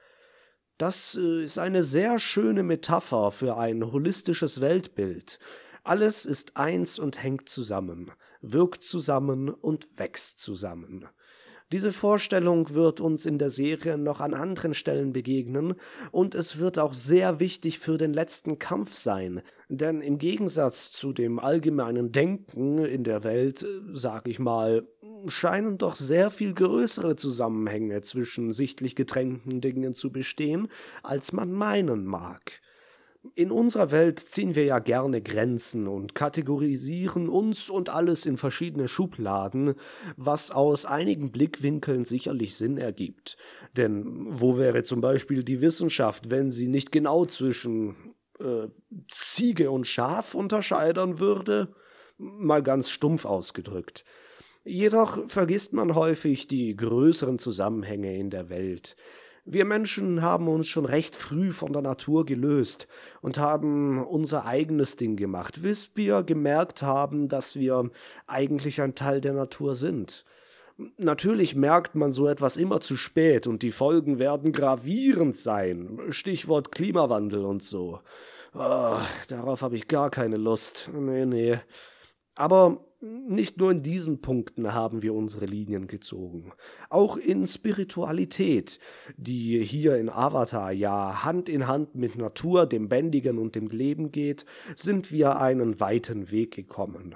Das 0.79 1.19
äh, 1.21 1.45
ist 1.45 1.59
eine 1.59 1.85
sehr 1.85 2.19
schöne 2.19 2.63
Metapher 2.63 3.31
für 3.31 3.57
ein 3.57 3.93
holistisches 3.93 4.61
Weltbild. 4.61 5.39
Alles 5.83 6.25
ist 6.25 6.57
eins 6.57 6.99
und 6.99 7.23
hängt 7.23 7.49
zusammen, 7.49 8.11
wirkt 8.41 8.83
zusammen 8.83 9.51
und 9.51 9.99
wächst 9.99 10.39
zusammen. 10.39 11.07
Diese 11.73 11.93
Vorstellung 11.93 12.75
wird 12.75 13.01
uns 13.01 13.25
in 13.27 13.39
der 13.39 13.51
Serie 13.51 13.97
noch 13.97 14.21
an 14.21 14.35
anderen 14.35 14.75
Stellen 14.75 15.13
begegnen, 15.13 15.75
und 16.13 16.35
es 16.35 16.59
wird 16.59 16.79
auch 16.79 16.95
sehr 16.95 17.41
wichtig 17.41 17.79
für 17.79 17.97
den 17.97 18.13
letzten 18.13 18.59
Kampf 18.59 18.95
sein, 18.95 19.43
denn 19.69 20.01
im 20.01 20.19
Gegensatz 20.19 20.91
zu 20.91 21.13
dem 21.13 21.39
allgemeinen 21.39 22.13
Denken 22.13 22.79
in 22.79 23.03
der 23.03 23.25
Welt, 23.25 23.67
sag 23.93 24.29
ich 24.29 24.39
mal, 24.39 24.87
scheinen 25.27 25.79
doch 25.79 25.95
sehr 25.95 26.31
viel 26.31 26.53
größere 26.53 27.17
Zusammenhänge 27.17 28.03
zwischen 28.03 28.53
sichtlich 28.53 28.95
getrennten 28.95 29.61
Dingen 29.61 29.95
zu 29.95 30.13
bestehen, 30.13 30.69
als 31.03 31.33
man 31.33 31.51
meinen 31.51 32.05
mag. 32.05 32.61
In 33.35 33.51
unserer 33.51 33.91
Welt 33.91 34.19
ziehen 34.19 34.55
wir 34.55 34.65
ja 34.65 34.79
gerne 34.81 35.23
Grenzen 35.23 35.89
und 35.89 36.15
kategorisieren 36.15 37.29
uns 37.29 37.71
und 37.71 37.89
alles 37.89 38.27
in 38.27 38.37
verschiedene 38.37 38.87
Schubladen, 38.87 39.75
was 40.17 40.51
aus 40.51 40.85
einigen 40.85 41.33
Blickwinkeln 41.33 42.05
sicherlich 42.05 42.55
Sinn 42.55 42.77
ergibt. 42.77 43.39
Denn 43.77 44.27
wo 44.29 44.59
wäre 44.59 44.83
zum 44.83 45.01
Beispiel 45.01 45.43
die 45.43 45.63
Wissenschaft, 45.63 46.31
wenn 46.31 46.51
sie 46.51 46.69
nicht 46.69 46.93
genau 46.93 47.25
zwischen 47.25 48.15
äh, 48.39 48.69
Ziege 49.09 49.71
und 49.71 49.87
Schaf 49.87 50.35
unterscheidern 50.35 51.19
würde? 51.19 51.75
Mal 52.19 52.63
ganz 52.63 52.91
stumpf 52.91 53.25
ausgedrückt. 53.25 54.05
Jedoch 54.65 55.29
vergisst 55.29 55.73
man 55.73 55.95
häufig 55.95 56.47
die 56.47 56.77
größeren 56.77 57.39
Zusammenhänge 57.39 58.17
in 58.17 58.31
der 58.31 58.49
Welt. 58.51 58.97
Wir 59.47 59.67
Menschen 59.67 60.23
haben 60.23 60.49
uns 60.49 60.69
schon 60.69 60.87
recht 60.87 61.15
früh 61.15 61.53
von 61.53 61.73
der 61.73 61.83
Natur 61.83 62.25
gelöst 62.25 62.89
und 63.21 63.37
haben 63.39 64.03
unser 64.03 64.47
eigenes 64.47 64.97
Ding 64.97 65.17
gemacht, 65.17 65.61
bis 65.63 65.91
wir 65.95 66.23
gemerkt 66.23 66.81
haben, 66.81 67.29
dass 67.29 67.55
wir 67.55 67.91
eigentlich 68.27 68.81
ein 68.81 68.95
Teil 68.95 69.21
der 69.21 69.35
Natur 69.35 69.75
sind. 69.75 70.25
Natürlich 70.97 71.55
merkt 71.55 71.95
man 71.95 72.11
so 72.11 72.27
etwas 72.27 72.57
immer 72.57 72.81
zu 72.81 72.97
spät 72.97 73.47
und 73.47 73.63
die 73.63 73.71
Folgen 73.71 74.19
werden 74.19 74.51
gravierend 74.51 75.37
sein. 75.37 76.01
Stichwort 76.09 76.73
Klimawandel 76.73 77.45
und 77.45 77.63
so. 77.63 78.01
Oh, 78.55 78.97
darauf 79.29 79.63
habe 79.63 79.77
ich 79.77 79.89
gar 79.89 80.11
keine 80.11 80.37
Lust. 80.37 80.89
Nee, 80.93 81.27
nee. 81.27 81.59
Aber 82.35 82.85
nicht 83.05 83.59
nur 83.59 83.71
in 83.71 83.83
diesen 83.83 84.21
Punkten 84.21 84.73
haben 84.73 85.03
wir 85.03 85.15
unsere 85.15 85.45
Linien 85.45 85.87
gezogen. 85.87 86.53
Auch 86.89 87.17
in 87.17 87.47
Spiritualität, 87.47 88.79
die 89.17 89.63
hier 89.63 89.97
in 89.97 90.09
Avatar 90.09 90.73
ja 90.73 91.25
Hand 91.25 91.49
in 91.49 91.67
Hand 91.67 91.95
mit 91.95 92.17
Natur, 92.17 92.67
dem 92.67 92.89
Bändigen 92.89 93.39
und 93.39 93.55
dem 93.55 93.69
Leben 93.69 94.11
geht, 94.11 94.47
sind 94.75 95.13
wir 95.13 95.39
einen 95.39 95.81
weiten 95.81 96.31
Weg 96.31 96.55
gekommen. 96.55 97.15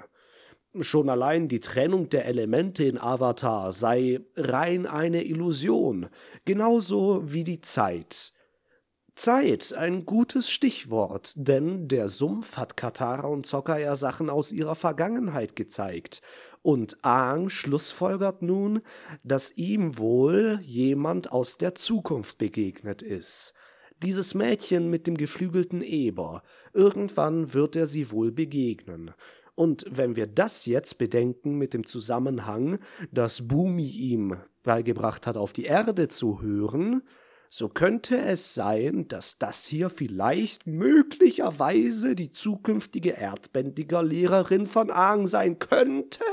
Schon 0.79 1.09
allein 1.09 1.47
die 1.47 1.59
Trennung 1.59 2.09
der 2.09 2.25
Elemente 2.25 2.83
in 2.83 2.99
Avatar 2.99 3.71
sei 3.71 4.19
rein 4.35 4.85
eine 4.85 5.23
Illusion, 5.23 6.07
genauso 6.45 7.33
wie 7.33 7.43
die 7.43 7.61
Zeit. 7.61 8.33
Zeit, 9.19 9.73
ein 9.73 10.05
gutes 10.05 10.49
Stichwort, 10.49 11.33
denn 11.35 11.89
der 11.89 12.07
Sumpf 12.07 12.55
hat 12.55 12.77
Katara 12.77 13.27
und 13.27 13.45
Sokka 13.45 13.77
ja 13.77 13.97
Sachen 13.97 14.29
aus 14.29 14.53
ihrer 14.53 14.75
Vergangenheit 14.75 15.57
gezeigt. 15.57 16.21
Und 16.61 16.97
Aang 17.03 17.49
schlussfolgert 17.49 18.41
nun, 18.41 18.81
dass 19.25 19.51
ihm 19.57 19.97
wohl 19.97 20.61
jemand 20.63 21.33
aus 21.33 21.57
der 21.57 21.75
Zukunft 21.75 22.37
begegnet 22.37 23.01
ist. 23.01 23.53
Dieses 24.01 24.35
Mädchen 24.35 24.89
mit 24.89 25.05
dem 25.05 25.17
geflügelten 25.17 25.81
Eber. 25.81 26.41
Irgendwann 26.71 27.53
wird 27.53 27.75
er 27.75 27.87
sie 27.87 28.11
wohl 28.11 28.31
begegnen. 28.31 29.11
Und 29.53 29.83
wenn 29.89 30.15
wir 30.15 30.27
das 30.27 30.65
jetzt 30.65 30.97
bedenken 30.97 31.57
mit 31.57 31.73
dem 31.73 31.85
Zusammenhang, 31.85 32.79
dass 33.11 33.45
Bumi 33.45 33.85
ihm 33.85 34.37
beigebracht 34.63 35.27
hat, 35.27 35.35
auf 35.35 35.51
die 35.51 35.65
Erde 35.65 36.07
zu 36.07 36.41
hören, 36.41 37.01
so 37.49 37.67
könnte 37.67 38.17
es 38.17 38.53
sein, 38.53 39.07
dass 39.07 39.39
das 39.39 39.65
hier 39.65 39.89
vielleicht 39.89 40.67
möglicherweise 40.67 42.15
die 42.15 42.29
zukünftige 42.29 43.11
Erdbändiger-Lehrerin 43.11 44.67
von 44.67 44.91
Aang 44.91 45.25
sein 45.25 45.57
könnte? 45.57 46.23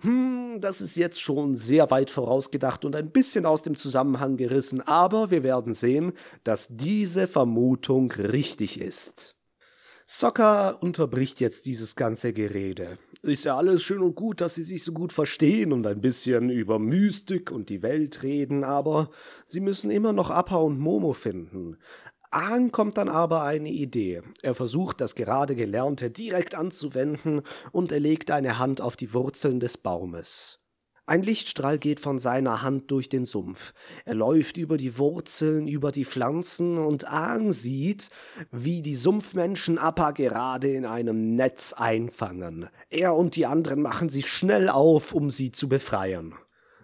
Hm, 0.00 0.58
das 0.60 0.80
ist 0.80 0.96
jetzt 0.96 1.22
schon 1.22 1.54
sehr 1.54 1.90
weit 1.90 2.10
vorausgedacht 2.10 2.84
und 2.84 2.94
ein 2.96 3.12
bisschen 3.12 3.46
aus 3.46 3.62
dem 3.62 3.76
Zusammenhang 3.76 4.36
gerissen, 4.36 4.80
aber 4.82 5.30
wir 5.30 5.42
werden 5.42 5.74
sehen, 5.74 6.12
dass 6.44 6.68
diese 6.68 7.26
Vermutung 7.26 8.10
richtig 8.12 8.80
ist. 8.80 9.36
Sokka 10.06 10.70
unterbricht 10.70 11.40
jetzt 11.40 11.66
dieses 11.66 11.96
ganze 11.96 12.32
Gerede. 12.32 12.98
Ist 13.22 13.44
ja 13.44 13.56
alles 13.56 13.82
schön 13.82 14.02
und 14.02 14.14
gut, 14.14 14.40
dass 14.40 14.54
sie 14.54 14.62
sich 14.62 14.82
so 14.82 14.92
gut 14.92 15.12
verstehen 15.12 15.72
und 15.72 15.86
ein 15.86 16.00
bisschen 16.00 16.50
über 16.50 16.78
Mystik 16.78 17.50
und 17.50 17.68
die 17.68 17.82
Welt 17.82 18.22
reden, 18.22 18.64
aber 18.64 19.10
sie 19.44 19.60
müssen 19.60 19.90
immer 19.90 20.12
noch 20.12 20.30
Appa 20.30 20.56
und 20.56 20.78
Momo 20.78 21.12
finden. 21.12 21.78
Aang 22.32 22.72
kommt 22.72 22.96
dann 22.96 23.10
aber 23.10 23.42
eine 23.42 23.68
Idee. 23.68 24.22
Er 24.40 24.54
versucht, 24.54 25.02
das 25.02 25.14
gerade 25.14 25.54
Gelernte 25.54 26.10
direkt 26.10 26.54
anzuwenden 26.54 27.42
und 27.72 27.92
er 27.92 28.00
legt 28.00 28.30
eine 28.30 28.58
Hand 28.58 28.80
auf 28.80 28.96
die 28.96 29.12
Wurzeln 29.12 29.60
des 29.60 29.76
Baumes. 29.76 30.61
Ein 31.04 31.22
Lichtstrahl 31.22 31.78
geht 31.78 31.98
von 31.98 32.20
seiner 32.20 32.62
Hand 32.62 32.92
durch 32.92 33.08
den 33.08 33.24
Sumpf. 33.24 33.72
Er 34.04 34.14
läuft 34.14 34.56
über 34.56 34.76
die 34.76 34.98
Wurzeln, 34.98 35.66
über 35.66 35.90
die 35.90 36.04
Pflanzen 36.04 36.78
und 36.78 37.08
Aang 37.08 37.50
sieht, 37.50 38.08
wie 38.52 38.82
die 38.82 38.94
Sumpfmenschen 38.94 39.78
Appa 39.78 40.12
gerade 40.12 40.72
in 40.72 40.86
einem 40.86 41.34
Netz 41.34 41.72
einfangen. 41.72 42.68
Er 42.88 43.16
und 43.16 43.34
die 43.34 43.46
anderen 43.46 43.82
machen 43.82 44.10
sich 44.10 44.30
schnell 44.30 44.68
auf, 44.68 45.12
um 45.12 45.28
sie 45.28 45.50
zu 45.50 45.68
befreien. 45.68 46.34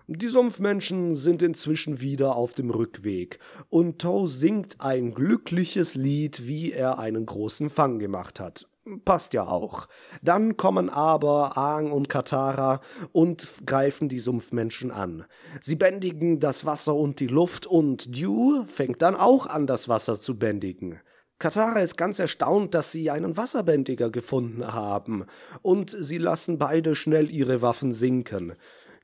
Die 0.09 0.29
Sumpfmenschen 0.29 1.15
sind 1.15 1.43
inzwischen 1.43 2.01
wieder 2.01 2.35
auf 2.35 2.55
dem 2.55 2.71
Rückweg 2.71 3.39
und 3.69 4.01
Tow 4.01 4.27
singt 4.27 4.81
ein 4.81 5.13
glückliches 5.13 5.95
Lied, 5.95 6.49
wie 6.49 6.73
er 6.73 6.99
einen 6.99 7.25
großen 7.25 7.71
Fang 7.71 7.99
gemacht 7.99 8.41
hat. 8.41 8.68
Passt 9.05 9.35
ja 9.35 9.47
auch. 9.47 9.89
Dann 10.23 10.57
kommen 10.57 10.89
aber 10.91 11.57
Aang 11.57 11.93
und 11.93 12.09
Katara 12.09 12.81
und 13.13 13.49
greifen 13.67 14.09
die 14.09 14.19
Sumpfmenschen 14.19 14.91
an. 14.91 15.25
Sie 15.61 15.77
bändigen 15.77 16.41
das 16.41 16.65
Wasser 16.65 16.95
und 16.95 17.21
die 17.21 17.27
Luft 17.27 17.67
und 17.67 18.17
Dew 18.17 18.65
fängt 18.67 19.03
dann 19.03 19.17
auch 19.17 19.47
an, 19.47 19.67
das 19.67 19.89
Wasser 19.89 20.21
zu 20.21 20.39
bändigen. 20.39 21.01
Katara 21.39 21.81
ist 21.81 21.97
ganz 21.97 22.19
erstaunt, 22.19 22.75
dass 22.75 22.91
sie 22.91 23.11
einen 23.11 23.37
Wasserbändiger 23.37 24.11
gefunden 24.11 24.73
haben, 24.73 25.25
und 25.63 25.97
sie 25.97 26.19
lassen 26.19 26.59
beide 26.59 26.97
schnell 26.97 27.31
ihre 27.31 27.63
Waffen 27.63 27.93
sinken. 27.93 28.55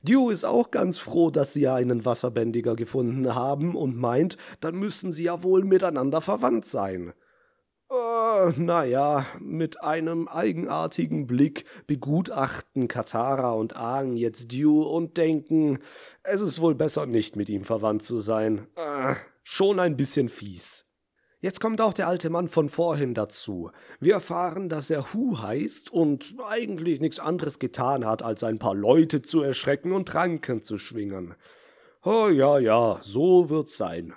Dew 0.03 0.29
ist 0.29 0.43
auch 0.43 0.69
ganz 0.69 0.97
froh, 0.97 1.31
dass 1.31 1.53
sie 1.53 1.67
einen 1.69 2.03
Wasserbändiger 2.03 2.75
gefunden 2.75 3.33
haben 3.33 3.75
und 3.75 3.95
meint, 3.95 4.37
dann 4.59 4.75
müssen 4.75 5.13
sie 5.13 5.23
ja 5.23 5.43
wohl 5.43 5.63
miteinander 5.63 6.19
verwandt 6.19 6.65
sein. 6.65 7.13
Uh, 7.87 8.51
naja, 8.57 9.27
mit 9.39 9.83
einem 9.83 10.27
eigenartigen 10.27 11.27
Blick 11.27 11.65
begutachten 11.85 12.87
Katara 12.87 13.51
und 13.51 13.75
Aang 13.75 14.15
jetzt 14.15 14.51
Dew 14.51 14.81
und 14.81 15.17
denken, 15.17 15.77
es 16.23 16.41
ist 16.41 16.61
wohl 16.61 16.73
besser 16.73 17.05
nicht 17.05 17.35
mit 17.35 17.47
ihm 17.47 17.63
verwandt 17.63 18.01
zu 18.01 18.19
sein. 18.19 18.67
Uh, 18.75 19.13
schon 19.43 19.79
ein 19.79 19.97
bisschen 19.97 20.29
fies. 20.29 20.85
Jetzt 21.39 21.61
kommt 21.61 21.79
auch 21.79 21.93
der 21.93 22.07
alte 22.07 22.31
Mann 22.31 22.47
von 22.47 22.69
vorhin 22.69 23.13
dazu. 23.13 23.69
Wir 23.99 24.13
erfahren, 24.13 24.67
dass 24.67 24.89
er 24.89 25.13
Hu 25.13 25.37
heißt 25.37 25.91
und 25.91 26.33
eigentlich 26.43 26.99
nichts 26.99 27.19
anderes 27.19 27.59
getan 27.59 28.03
hat, 28.03 28.23
als 28.23 28.43
ein 28.43 28.57
paar 28.57 28.73
Leute 28.73 29.21
zu 29.21 29.43
erschrecken 29.43 29.91
und 29.91 30.07
Tranken 30.07 30.63
zu 30.63 30.79
schwingen. 30.79 31.35
Oh 32.03 32.29
ja, 32.29 32.57
ja, 32.57 32.97
so 33.01 33.47
wird's 33.51 33.77
sein. 33.77 34.15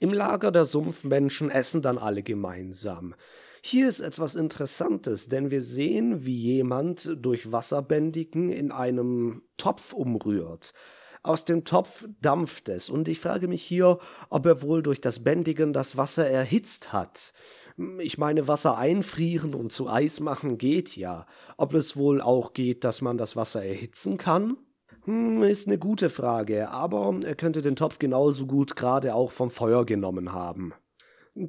Im 0.00 0.12
Lager 0.12 0.50
der 0.50 0.64
Sumpfmenschen 0.64 1.50
essen 1.50 1.82
dann 1.82 1.98
alle 1.98 2.22
gemeinsam. 2.22 3.14
Hier 3.62 3.88
ist 3.88 4.00
etwas 4.00 4.34
Interessantes, 4.34 5.28
denn 5.28 5.50
wir 5.52 5.62
sehen, 5.62 6.24
wie 6.26 6.36
jemand 6.36 7.16
durch 7.16 7.52
Wasserbändigen 7.52 8.50
in 8.50 8.72
einem 8.72 9.42
Topf 9.56 9.92
umrührt. 9.92 10.72
Aus 11.22 11.44
dem 11.44 11.62
Topf 11.62 12.04
dampft 12.20 12.68
es, 12.68 12.90
und 12.90 13.06
ich 13.06 13.20
frage 13.20 13.46
mich 13.46 13.62
hier, 13.62 13.98
ob 14.28 14.46
er 14.46 14.62
wohl 14.62 14.82
durch 14.82 15.00
das 15.00 15.22
Bändigen 15.22 15.72
das 15.72 15.96
Wasser 15.96 16.28
erhitzt 16.28 16.92
hat. 16.92 17.32
Ich 18.00 18.18
meine, 18.18 18.48
Wasser 18.48 18.76
einfrieren 18.76 19.54
und 19.54 19.72
zu 19.72 19.88
Eis 19.88 20.18
machen 20.18 20.58
geht 20.58 20.96
ja. 20.96 21.26
Ob 21.56 21.74
es 21.74 21.96
wohl 21.96 22.20
auch 22.20 22.54
geht, 22.54 22.82
dass 22.82 23.00
man 23.00 23.16
das 23.16 23.36
Wasser 23.36 23.64
erhitzen 23.64 24.18
kann? 24.18 24.56
Hm, 25.04 25.42
ist 25.42 25.66
eine 25.66 25.78
gute 25.78 26.10
Frage, 26.10 26.70
aber 26.70 27.18
er 27.24 27.34
könnte 27.34 27.60
den 27.60 27.74
Topf 27.74 27.98
genauso 27.98 28.46
gut 28.46 28.76
gerade 28.76 29.14
auch 29.14 29.32
vom 29.32 29.50
Feuer 29.50 29.84
genommen 29.84 30.32
haben. 30.32 30.74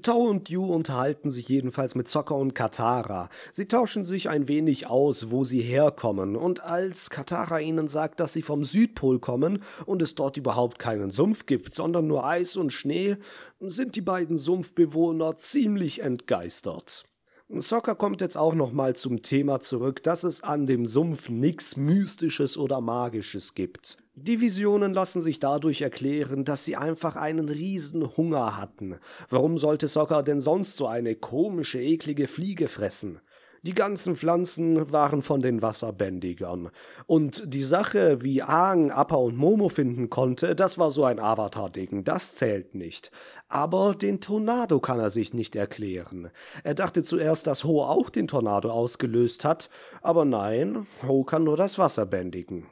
Tau 0.01 0.21
und 0.21 0.49
Yu 0.49 0.65
unterhalten 0.65 1.29
sich 1.29 1.49
jedenfalls 1.49 1.93
mit 1.93 2.07
Zocker 2.07 2.37
und 2.37 2.55
Katara. 2.55 3.29
Sie 3.51 3.67
tauschen 3.67 4.05
sich 4.05 4.29
ein 4.29 4.47
wenig 4.47 4.87
aus, 4.87 5.29
wo 5.29 5.43
sie 5.43 5.61
herkommen, 5.61 6.37
und 6.37 6.63
als 6.63 7.09
Katara 7.09 7.59
ihnen 7.59 7.89
sagt, 7.89 8.21
dass 8.21 8.31
sie 8.31 8.41
vom 8.41 8.63
Südpol 8.63 9.19
kommen 9.19 9.61
und 9.85 10.01
es 10.01 10.15
dort 10.15 10.37
überhaupt 10.37 10.79
keinen 10.79 11.11
Sumpf 11.11 11.45
gibt, 11.45 11.75
sondern 11.75 12.07
nur 12.07 12.25
Eis 12.25 12.55
und 12.55 12.71
Schnee, 12.71 13.17
sind 13.59 13.97
die 13.97 14.01
beiden 14.01 14.37
Sumpfbewohner 14.37 15.35
ziemlich 15.35 15.99
entgeistert. 16.01 17.03
Soccer 17.49 17.95
kommt 17.95 18.21
jetzt 18.21 18.37
auch 18.37 18.55
nochmal 18.55 18.95
zum 18.95 19.21
Thema 19.21 19.59
zurück, 19.59 20.01
dass 20.01 20.23
es 20.23 20.41
an 20.41 20.65
dem 20.65 20.85
Sumpf 20.85 21.29
nichts 21.29 21.75
Mystisches 21.77 22.57
oder 22.57 22.81
Magisches 22.81 23.53
gibt. 23.53 23.97
Die 24.15 24.41
Visionen 24.41 24.93
lassen 24.93 25.21
sich 25.21 25.39
dadurch 25.39 25.81
erklären, 25.81 26.45
dass 26.45 26.65
sie 26.65 26.75
einfach 26.75 27.15
einen 27.15 27.49
riesen 27.49 28.15
Hunger 28.15 28.57
hatten. 28.57 28.99
Warum 29.29 29.57
sollte 29.57 29.87
Soccer 29.87 30.23
denn 30.23 30.39
sonst 30.39 30.77
so 30.77 30.87
eine 30.87 31.15
komische, 31.15 31.81
eklige 31.81 32.27
Fliege 32.27 32.67
fressen? 32.67 33.19
Die 33.65 33.73
ganzen 33.73 34.17
Pflanzen 34.17 34.91
waren 34.91 35.21
von 35.21 35.39
den 35.39 35.61
Wasserbändigern. 35.61 36.69
Und 37.05 37.43
die 37.45 37.63
Sache, 37.63 38.21
wie 38.21 38.43
Aang, 38.43 38.91
Appa 38.91 39.15
und 39.15 39.37
Momo 39.37 39.69
finden 39.69 40.09
konnte, 40.09 40.53
das 40.53 40.77
war 40.77 40.91
so 40.91 41.05
ein 41.05 41.17
Avatar-Ding, 41.17 42.03
das 42.03 42.35
zählt 42.35 42.75
nicht. 42.75 43.09
Aber 43.47 43.95
den 43.95 44.19
Tornado 44.19 44.81
kann 44.81 44.99
er 44.99 45.09
sich 45.09 45.33
nicht 45.33 45.55
erklären. 45.55 46.29
Er 46.65 46.73
dachte 46.73 47.03
zuerst, 47.03 47.47
dass 47.47 47.63
Ho 47.63 47.83
auch 47.83 48.09
den 48.09 48.27
Tornado 48.27 48.69
ausgelöst 48.69 49.45
hat, 49.45 49.69
aber 50.01 50.25
nein, 50.25 50.85
Ho 51.07 51.23
kann 51.23 51.45
nur 51.45 51.55
das 51.55 51.79
Wasser 51.79 52.05
bändigen. 52.05 52.65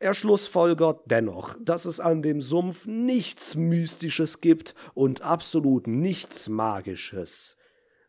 Er 0.00 0.12
schlussfolgert 0.12 1.00
dennoch, 1.06 1.56
dass 1.62 1.86
es 1.86 1.98
an 1.98 2.20
dem 2.20 2.42
Sumpf 2.42 2.86
nichts 2.86 3.54
Mystisches 3.54 4.42
gibt 4.42 4.74
und 4.92 5.22
absolut 5.22 5.86
nichts 5.86 6.50
Magisches. 6.50 7.56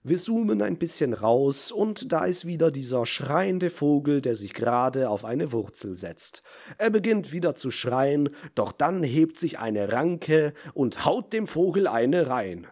Wir 0.03 0.17
zoomen 0.17 0.63
ein 0.63 0.77
bisschen 0.77 1.13
raus 1.13 1.71
und 1.71 2.11
da 2.11 2.25
ist 2.25 2.47
wieder 2.47 2.71
dieser 2.71 3.05
schreiende 3.05 3.69
Vogel, 3.69 4.19
der 4.19 4.35
sich 4.35 4.55
gerade 4.55 5.09
auf 5.09 5.23
eine 5.23 5.51
Wurzel 5.51 5.95
setzt. 5.95 6.41
Er 6.79 6.89
beginnt 6.89 7.31
wieder 7.31 7.53
zu 7.53 7.69
schreien, 7.69 8.29
doch 8.55 8.71
dann 8.71 9.03
hebt 9.03 9.37
sich 9.37 9.59
eine 9.59 9.91
Ranke 9.91 10.53
und 10.73 11.05
haut 11.05 11.33
dem 11.33 11.45
Vogel 11.45 11.87
eine 11.87 12.25
rein. 12.25 12.65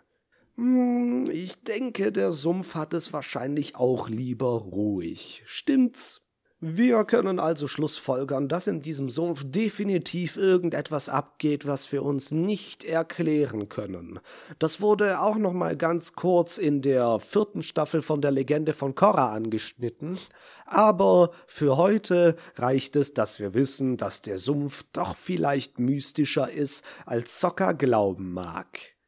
Hm, 0.55 1.29
ich 1.31 1.63
denke, 1.63 2.11
der 2.11 2.31
Sumpf 2.31 2.73
hat 2.73 2.95
es 2.95 3.13
wahrscheinlich 3.13 3.75
auch 3.75 4.09
lieber 4.09 4.49
ruhig. 4.49 5.43
Stimmt's? 5.45 6.23
Wir 6.61 7.05
können 7.05 7.39
also 7.39 7.67
schlussfolgern, 7.67 8.49
dass 8.49 8.67
in 8.67 8.81
diesem 8.81 9.09
Sumpf 9.09 9.45
definitiv 9.45 10.35
irgendetwas 10.35 11.07
abgeht, 11.07 11.65
was 11.65 11.89
wir 11.93 12.03
uns 12.03 12.31
nicht 12.31 12.83
erklären 12.83 13.69
können. 13.69 14.19
Das 14.59 14.81
wurde 14.81 15.21
auch 15.21 15.37
noch 15.37 15.53
mal 15.53 15.77
ganz 15.77 16.11
kurz 16.13 16.57
in 16.57 16.81
der 16.81 17.21
vierten 17.21 17.63
Staffel 17.63 18.01
von 18.01 18.19
der 18.19 18.31
Legende 18.31 18.73
von 18.73 18.93
Korra 18.93 19.31
angeschnitten, 19.31 20.19
aber 20.65 21.31
für 21.47 21.77
heute 21.77 22.35
reicht 22.55 22.97
es, 22.97 23.13
dass 23.13 23.39
wir 23.39 23.53
wissen, 23.53 23.95
dass 23.95 24.21
der 24.21 24.37
Sumpf 24.37 24.83
doch 24.91 25.15
vielleicht 25.15 25.79
mystischer 25.79 26.51
ist, 26.51 26.83
als 27.05 27.39
Sokka 27.39 27.71
glauben 27.71 28.33
mag. 28.33 28.98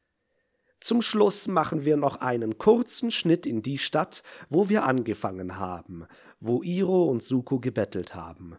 Zum 0.81 1.03
Schluss 1.03 1.47
machen 1.47 1.85
wir 1.85 1.95
noch 1.95 2.21
einen 2.21 2.57
kurzen 2.57 3.11
Schnitt 3.11 3.45
in 3.45 3.61
die 3.61 3.77
Stadt, 3.77 4.23
wo 4.49 4.67
wir 4.67 4.83
angefangen 4.83 5.59
haben, 5.59 6.07
wo 6.39 6.63
Iro 6.63 7.03
und 7.03 7.21
Suko 7.21 7.59
gebettelt 7.59 8.15
haben. 8.15 8.57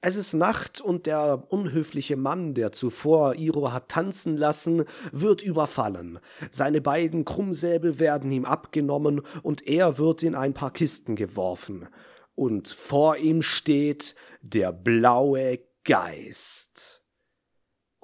Es 0.00 0.14
ist 0.14 0.34
Nacht 0.34 0.80
und 0.80 1.06
der 1.06 1.42
unhöfliche 1.48 2.16
Mann, 2.16 2.54
der 2.54 2.70
zuvor 2.70 3.34
Iro 3.34 3.72
hat 3.72 3.88
tanzen 3.88 4.36
lassen, 4.36 4.84
wird 5.10 5.42
überfallen. 5.42 6.20
Seine 6.52 6.80
beiden 6.80 7.24
Krummsäbel 7.24 7.98
werden 7.98 8.30
ihm 8.30 8.44
abgenommen 8.44 9.22
und 9.42 9.66
er 9.66 9.98
wird 9.98 10.22
in 10.22 10.36
ein 10.36 10.54
paar 10.54 10.70
Kisten 10.70 11.16
geworfen. 11.16 11.88
Und 12.36 12.68
vor 12.68 13.16
ihm 13.16 13.42
steht 13.42 14.14
der 14.40 14.70
blaue 14.70 15.58
Geist. 15.82 16.95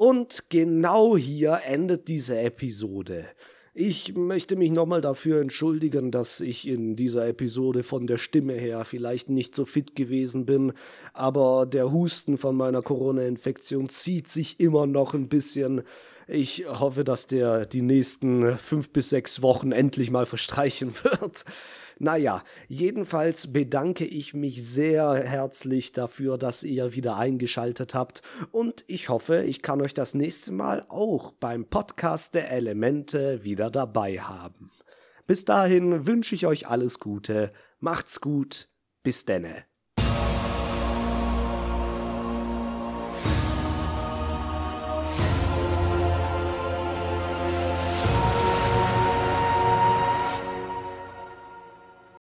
Und 0.02 0.46
genau 0.48 1.16
hier 1.16 1.60
endet 1.64 2.08
diese 2.08 2.36
Episode. 2.36 3.24
Ich 3.72 4.16
möchte 4.16 4.56
mich 4.56 4.72
nochmal 4.72 5.00
dafür 5.00 5.40
entschuldigen, 5.40 6.10
dass 6.10 6.40
ich 6.40 6.66
in 6.66 6.96
dieser 6.96 7.28
Episode 7.28 7.84
von 7.84 8.08
der 8.08 8.16
Stimme 8.16 8.54
her 8.54 8.84
vielleicht 8.84 9.30
nicht 9.30 9.54
so 9.54 9.64
fit 9.64 9.94
gewesen 9.94 10.44
bin, 10.44 10.72
aber 11.12 11.66
der 11.66 11.92
Husten 11.92 12.36
von 12.36 12.56
meiner 12.56 12.82
Corona-Infektion 12.82 13.88
zieht 13.90 14.26
sich 14.26 14.58
immer 14.58 14.88
noch 14.88 15.14
ein 15.14 15.28
bisschen. 15.28 15.82
Ich 16.26 16.66
hoffe, 16.66 17.04
dass 17.04 17.28
der 17.28 17.64
die 17.64 17.82
nächsten 17.82 18.58
fünf 18.58 18.90
bis 18.90 19.10
sechs 19.10 19.40
Wochen 19.40 19.70
endlich 19.70 20.10
mal 20.10 20.26
verstreichen 20.26 20.94
wird. 21.04 21.44
Naja, 22.02 22.42
jedenfalls 22.66 23.52
bedanke 23.52 24.04
ich 24.04 24.34
mich 24.34 24.68
sehr 24.68 25.14
herzlich 25.14 25.92
dafür, 25.92 26.36
dass 26.36 26.64
ihr 26.64 26.96
wieder 26.96 27.16
eingeschaltet 27.16 27.94
habt 27.94 28.22
und 28.50 28.84
ich 28.88 29.08
hoffe, 29.08 29.44
ich 29.44 29.62
kann 29.62 29.80
euch 29.80 29.94
das 29.94 30.12
nächste 30.12 30.50
Mal 30.50 30.84
auch 30.88 31.30
beim 31.30 31.64
Podcast 31.64 32.34
der 32.34 32.50
Elemente 32.50 33.44
wieder 33.44 33.70
dabei 33.70 34.18
haben. 34.18 34.72
Bis 35.28 35.44
dahin 35.44 36.04
wünsche 36.04 36.34
ich 36.34 36.44
euch 36.44 36.66
alles 36.66 36.98
Gute, 36.98 37.52
macht's 37.78 38.20
gut, 38.20 38.68
bis 39.04 39.24
denne. 39.24 39.71